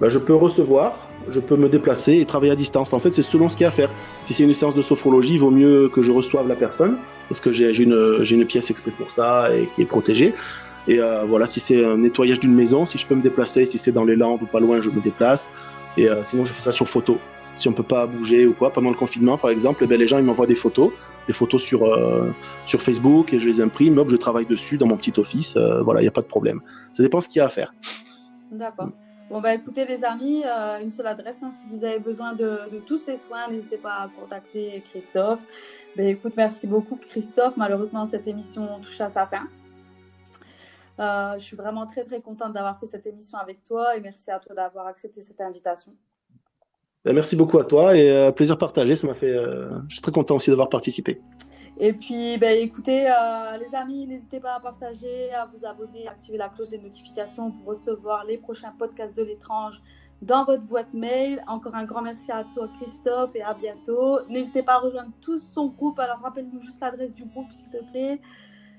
Bah, 0.00 0.08
Je 0.08 0.18
peux 0.18 0.34
recevoir, 0.34 1.08
je 1.28 1.40
peux 1.40 1.56
me 1.56 1.68
déplacer 1.68 2.14
et 2.14 2.26
travailler 2.26 2.52
à 2.52 2.56
distance. 2.56 2.92
En 2.92 2.98
fait, 2.98 3.12
c'est 3.12 3.22
selon 3.22 3.48
ce 3.48 3.56
qu'il 3.56 3.64
y 3.64 3.66
a 3.66 3.68
à 3.68 3.72
faire. 3.72 3.90
Si 4.22 4.34
c'est 4.34 4.44
une 4.44 4.54
séance 4.54 4.74
de 4.74 4.82
sophrologie, 4.82 5.34
il 5.34 5.40
vaut 5.40 5.50
mieux 5.50 5.88
que 5.88 6.02
je 6.02 6.10
reçoive 6.10 6.48
la 6.48 6.56
personne 6.56 6.96
parce 7.28 7.40
que 7.40 7.52
j'ai 7.52 7.76
une, 7.82 8.44
pièce 8.46 8.70
exprès 8.70 8.90
pour 8.90 9.10
ça 9.10 9.54
et 9.54 9.68
qui 9.74 9.82
est 9.82 9.86
protégée. 9.86 10.34
Et 10.88 10.98
euh, 10.98 11.24
voilà, 11.24 11.46
si 11.46 11.60
c'est 11.60 11.84
un 11.84 11.98
nettoyage 11.98 12.40
d'une 12.40 12.54
maison, 12.54 12.84
si 12.84 12.98
je 12.98 13.06
peux 13.06 13.14
me 13.14 13.22
déplacer, 13.22 13.66
si 13.66 13.78
c'est 13.78 13.92
dans 13.92 14.04
les 14.04 14.16
Landes 14.16 14.42
ou 14.42 14.46
pas 14.46 14.58
loin, 14.60 14.80
je 14.80 14.90
me 14.90 15.00
déplace. 15.00 15.50
Et 15.96 16.08
euh, 16.08 16.22
sinon, 16.24 16.44
je 16.44 16.52
fais 16.52 16.62
ça 16.62 16.72
sur 16.72 16.88
photo. 16.88 17.18
Si 17.54 17.68
on 17.68 17.72
peut 17.72 17.82
pas 17.82 18.06
bouger 18.06 18.46
ou 18.46 18.54
quoi, 18.54 18.70
pendant 18.70 18.88
le 18.88 18.96
confinement, 18.96 19.36
par 19.36 19.50
exemple, 19.50 19.84
eh 19.84 19.86
ben, 19.86 19.98
les 19.98 20.06
gens 20.06 20.18
ils 20.18 20.24
m'envoient 20.24 20.46
des 20.46 20.54
photos, 20.54 20.90
des 21.26 21.34
photos 21.34 21.62
sur 21.62 21.84
euh, 21.84 22.30
sur 22.64 22.80
Facebook 22.80 23.34
et 23.34 23.38
je 23.38 23.46
les 23.46 23.60
imprime. 23.60 23.98
Hop, 23.98 24.08
je 24.08 24.16
travaille 24.16 24.46
dessus 24.46 24.78
dans 24.78 24.86
mon 24.86 24.96
petit 24.96 25.12
office. 25.18 25.56
Euh, 25.56 25.82
voilà, 25.82 26.00
il 26.00 26.04
n'y 26.04 26.08
a 26.08 26.12
pas 26.12 26.22
de 26.22 26.26
problème. 26.26 26.60
Ça 26.92 27.02
dépend 27.02 27.20
ce 27.20 27.28
qu'il 27.28 27.40
y 27.40 27.42
a 27.42 27.46
à 27.46 27.50
faire. 27.50 27.74
D'accord. 28.50 28.88
Bon, 29.32 29.40
bah 29.40 29.54
écoutez, 29.54 29.86
les 29.86 30.04
amis, 30.04 30.42
euh, 30.44 30.82
une 30.82 30.90
seule 30.90 31.06
adresse. 31.06 31.42
Hein, 31.42 31.50
si 31.52 31.64
vous 31.70 31.84
avez 31.84 31.98
besoin 31.98 32.34
de, 32.34 32.68
tous 32.84 32.98
ces 32.98 33.16
soins, 33.16 33.48
n'hésitez 33.48 33.78
pas 33.78 34.02
à 34.02 34.08
contacter 34.08 34.82
Christophe. 34.90 35.40
Ben, 35.96 36.06
écoute, 36.08 36.34
merci 36.36 36.66
beaucoup, 36.66 36.96
Christophe. 36.96 37.56
Malheureusement, 37.56 38.04
cette 38.04 38.26
émission 38.26 38.78
touche 38.82 39.00
à 39.00 39.08
sa 39.08 39.26
fin. 39.26 39.48
Euh, 41.00 41.38
je 41.38 41.44
suis 41.44 41.56
vraiment 41.56 41.86
très 41.86 42.04
très 42.04 42.20
contente 42.20 42.52
d'avoir 42.52 42.78
fait 42.78 42.84
cette 42.84 43.06
émission 43.06 43.38
avec 43.38 43.64
toi 43.64 43.96
et 43.96 44.00
merci 44.00 44.30
à 44.30 44.38
toi 44.38 44.54
d'avoir 44.54 44.86
accepté 44.86 45.22
cette 45.22 45.40
invitation. 45.40 45.92
Ben, 47.02 47.14
merci 47.14 47.34
beaucoup 47.34 47.58
à 47.58 47.64
toi 47.64 47.96
et 47.96 48.10
euh, 48.10 48.32
plaisir 48.32 48.58
partagé. 48.58 48.96
Ça 48.96 49.06
m'a 49.06 49.14
fait. 49.14 49.32
Je 49.88 49.94
suis 49.94 50.02
très 50.02 50.12
content 50.12 50.34
aussi 50.34 50.50
d'avoir 50.50 50.68
participé. 50.68 51.22
Et 51.84 51.92
puis, 51.92 52.38
ben, 52.38 52.56
écoutez, 52.60 53.08
euh, 53.08 53.56
les 53.58 53.74
amis, 53.74 54.06
n'hésitez 54.06 54.38
pas 54.38 54.54
à 54.54 54.60
partager, 54.60 55.34
à 55.34 55.46
vous 55.46 55.66
abonner, 55.66 56.06
à 56.06 56.12
activer 56.12 56.38
la 56.38 56.48
cloche 56.48 56.68
des 56.68 56.78
notifications 56.78 57.50
pour 57.50 57.70
recevoir 57.70 58.24
les 58.24 58.38
prochains 58.38 58.72
podcasts 58.78 59.16
de 59.16 59.24
l'étrange 59.24 59.82
dans 60.22 60.44
votre 60.44 60.62
boîte 60.62 60.94
mail. 60.94 61.42
Encore 61.48 61.74
un 61.74 61.82
grand 61.82 62.02
merci 62.02 62.30
à 62.30 62.44
toi, 62.44 62.68
Christophe, 62.78 63.34
et 63.34 63.42
à 63.42 63.52
bientôt. 63.52 64.20
N'hésitez 64.28 64.62
pas 64.62 64.74
à 64.74 64.78
rejoindre 64.78 65.10
tout 65.20 65.40
son 65.40 65.66
groupe. 65.70 65.98
Alors, 65.98 66.20
rappelle-nous 66.20 66.60
juste 66.60 66.80
l'adresse 66.80 67.14
du 67.14 67.24
groupe, 67.24 67.50
s'il 67.50 67.68
te 67.70 67.82
plaît. 67.90 68.20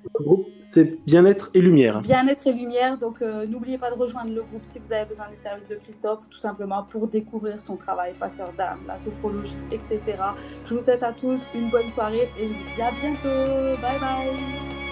Le 0.03 0.23
groupe, 0.23 0.47
c'est 0.71 1.03
Bien-être 1.05 1.49
et 1.53 1.61
Lumière. 1.61 2.01
Bien-être 2.01 2.47
et 2.47 2.53
Lumière. 2.53 2.97
Donc, 2.97 3.21
euh, 3.21 3.45
n'oubliez 3.45 3.77
pas 3.77 3.89
de 3.91 3.95
rejoindre 3.95 4.31
le 4.31 4.43
groupe 4.43 4.63
si 4.63 4.79
vous 4.79 4.91
avez 4.91 5.05
besoin 5.05 5.29
des 5.29 5.35
services 5.35 5.67
de 5.67 5.75
Christophe, 5.75 6.29
tout 6.29 6.39
simplement 6.39 6.83
pour 6.83 7.07
découvrir 7.07 7.59
son 7.59 7.77
travail, 7.77 8.13
passeur 8.19 8.53
d'âme, 8.57 8.81
la 8.87 8.97
sophrologie, 8.97 9.57
etc. 9.71 10.01
Je 10.65 10.75
vous 10.75 10.81
souhaite 10.81 11.03
à 11.03 11.13
tous 11.13 11.41
une 11.53 11.69
bonne 11.69 11.89
soirée 11.89 12.29
et 12.39 12.47
je 12.47 12.53
vous 12.53 12.75
dis 12.75 12.81
à 12.81 12.91
bientôt. 12.91 13.81
Bye 13.81 13.99
bye. 13.99 14.82